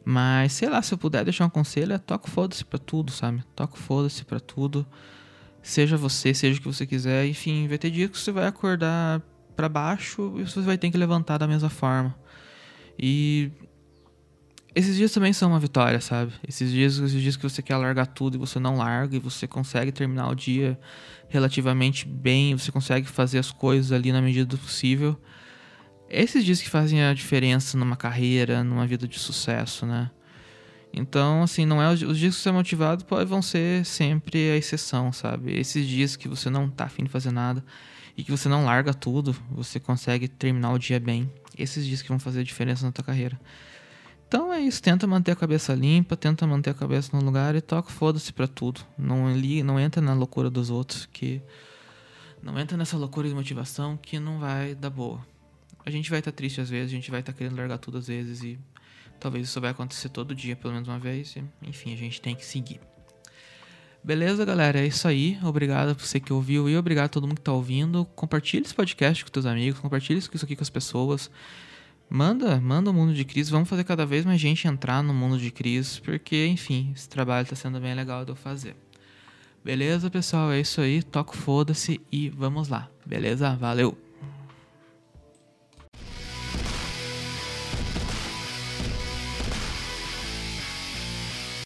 Mas, 0.02 0.54
sei 0.54 0.70
lá, 0.70 0.80
se 0.80 0.94
eu 0.94 0.98
puder 0.98 1.24
deixar 1.24 1.44
um 1.44 1.50
conselho, 1.50 1.92
é 1.92 1.98
toca 1.98 2.26
foda-se 2.26 2.64
pra 2.64 2.78
tudo, 2.78 3.12
sabe? 3.12 3.44
Toca 3.54 3.76
foda-se 3.76 4.24
pra 4.24 4.40
tudo. 4.40 4.87
Seja 5.62 5.94
você, 5.98 6.33
seja 6.33 6.59
o 6.59 6.62
que 6.62 6.66
você 6.66 6.87
quiser. 6.87 7.26
Enfim, 7.26 7.68
vai 7.68 7.76
ter 7.76 7.90
dia 7.90 8.09
que 8.09 8.18
você 8.18 8.33
vai 8.33 8.46
acordar 8.46 9.20
para 9.54 9.68
baixo 9.68 10.37
e 10.38 10.44
você 10.44 10.62
vai 10.62 10.78
ter 10.78 10.90
que 10.90 10.96
levantar 10.96 11.37
da 11.37 11.46
mesma 11.46 11.68
forma. 11.68 12.14
E 12.98 13.50
esses 14.75 14.97
dias 14.97 15.13
também 15.13 15.33
são 15.33 15.51
uma 15.51 15.61
vitória, 15.61 16.01
sabe? 16.01 16.33
Esses 16.47 16.71
dias, 16.71 16.99
esses 16.99 17.21
dias 17.21 17.37
que 17.37 17.43
você 17.43 17.63
quer 17.63 17.77
largar 17.77 18.07
tudo 18.07 18.37
e 18.37 18.39
você 18.39 18.59
não 18.59 18.77
larga 18.77 19.17
e 19.17 19.21
você 19.21 19.47
consegue 19.47 19.93
terminar 19.93 20.29
o 20.29 20.35
dia 20.35 20.79
relativamente 21.29 22.07
bem, 22.07 22.57
você 22.57 22.73
consegue 22.73 23.09
fazer 23.09 23.39
as 23.39 23.51
coisas 23.51 23.93
ali 23.93 24.13
na 24.13 24.21
medida 24.21 24.47
do 24.47 24.59
possível 24.59 25.19
esses 26.09 26.45
dias 26.45 26.61
que 26.61 26.69
fazem 26.69 27.03
a 27.03 27.13
diferença 27.13 27.77
numa 27.77 27.97
carreira, 27.97 28.63
numa 28.63 28.87
vida 28.87 29.09
de 29.09 29.19
sucesso, 29.19 29.87
né? 29.87 30.11
Então, 30.93 31.43
assim, 31.43 31.67
não 31.67 31.83
é 31.83 31.93
os, 31.93 31.99
dias 31.99 32.37
que 32.37 32.43
você 32.43 32.49
é 32.49 32.53
motivado 32.53 33.05
vão 33.27 33.43
ser 33.43 33.85
sempre 33.85 34.53
a 34.53 34.57
exceção, 34.57 35.13
sabe? 35.13 35.59
Esses 35.59 35.87
dias 35.87 36.15
que 36.15 36.29
você 36.29 36.49
não 36.49 36.71
tá 36.71 36.85
afim 36.85 37.03
de 37.03 37.11
fazer 37.11 37.33
nada 37.33 37.65
e 38.17 38.23
que 38.23 38.31
você 38.31 38.49
não 38.49 38.65
larga 38.65 38.95
tudo, 38.95 39.35
você 39.51 39.81
consegue 39.81 40.29
terminar 40.29 40.73
o 40.73 40.79
dia 40.79 41.01
bem. 41.01 41.29
Esses 41.59 41.85
dias 41.85 42.01
que 42.01 42.09
vão 42.09 42.19
fazer 42.21 42.41
a 42.41 42.45
diferença 42.45 42.87
na 42.87 42.93
tua 42.93 43.03
carreira. 43.03 43.41
Então 44.35 44.53
é 44.53 44.61
isso, 44.61 44.83
tenta 44.83 45.07
manter 45.07 45.31
a 45.31 45.37
cabeça 45.37 45.73
limpa, 45.75 46.16
tenta 46.16 46.44
manter 46.44 46.70
a 46.70 46.75
cabeça 46.75 47.16
no 47.16 47.25
lugar 47.25 47.55
e 47.55 47.61
toca 47.61 47.88
foda-se 47.90 48.33
pra 48.33 48.49
tudo. 48.49 48.81
Não, 48.99 49.33
li, 49.33 49.62
não 49.62 49.79
entra 49.79 50.03
na 50.03 50.12
loucura 50.12 50.51
dos 50.51 50.70
outros, 50.70 51.07
que. 51.07 51.40
Não 52.42 52.59
entra 52.59 52.77
nessa 52.77 52.97
loucura 52.97 53.29
de 53.29 53.35
motivação 53.35 53.97
que 53.97 54.18
não 54.18 54.38
vai 54.38 54.75
dar 54.75 54.90
boa 54.90 55.25
a 55.85 55.90
gente 55.90 56.11
vai 56.11 56.18
estar 56.18 56.33
tá 56.33 56.37
triste 56.37 56.61
às 56.61 56.70
vezes, 56.70 56.92
a 56.92 56.94
gente 56.94 57.11
vai 57.11 57.20
estar 57.20 57.33
tá 57.33 57.38
querendo 57.38 57.57
largar 57.57 57.79
tudo 57.79 57.99
às 57.99 58.09
vezes 58.09 58.42
e 58.42 58.59
talvez 59.20 59.49
isso 59.49 59.61
vai 59.61 59.70
acontecer 59.70 60.09
todo 60.09 60.35
dia, 60.35 60.57
pelo 60.57 60.73
menos 60.73 60.88
uma 60.88 60.99
vez. 60.99 61.37
E, 61.37 61.44
enfim, 61.62 61.92
a 61.92 61.97
gente 61.97 62.20
tem 62.20 62.35
que 62.35 62.44
seguir. 62.44 62.81
Beleza, 64.03 64.44
galera? 64.44 64.81
É 64.81 64.87
isso 64.87 65.07
aí. 65.07 65.38
Obrigado 65.42 65.94
por 65.94 66.05
você 66.05 66.20
que 66.20 66.33
ouviu 66.33 66.68
e 66.68 66.77
obrigado 66.77 67.07
a 67.07 67.09
todo 67.09 67.27
mundo 67.27 67.37
que 67.37 67.40
está 67.40 67.53
ouvindo. 67.53 68.05
Compartilhe 68.16 68.64
esse 68.64 68.75
podcast 68.75 69.25
com 69.25 69.31
seus 69.33 69.47
amigos, 69.47 69.81
compartilhe 69.81 70.18
isso 70.18 70.31
aqui 70.42 70.57
com 70.57 70.62
as 70.62 70.70
pessoas. 70.70 71.31
Manda, 72.09 72.61
manda 72.61 72.90
o 72.90 72.95
mundo 72.95 73.14
de 73.14 73.25
Cris. 73.25 73.49
Vamos 73.49 73.69
fazer 73.69 73.85
cada 73.85 74.07
vez 74.07 74.25
mais 74.25 74.40
gente 74.40 74.69
entrar 74.69 75.03
no 75.03 75.14
mundo 75.14 75.38
de 75.38 75.51
Cris, 75.51 75.99
porque, 75.99 76.47
enfim, 76.47 76.93
esse 76.95 77.09
trabalho 77.09 77.45
está 77.45 77.57
sendo 77.57 77.81
bem 77.81 77.95
legal 77.95 78.25
de 78.25 78.33
eu 78.33 78.37
fazer. 78.37 78.77
Beleza, 79.64 80.11
pessoal? 80.11 80.53
É 80.53 80.61
isso 80.61 80.81
aí. 80.81 81.03
Toco 81.03 81.37
foda-se 81.37 82.01
e 82.12 82.29
vamos 82.29 82.69
lá. 82.69 82.88
Beleza? 83.07 83.57
Valeu! 83.57 84.04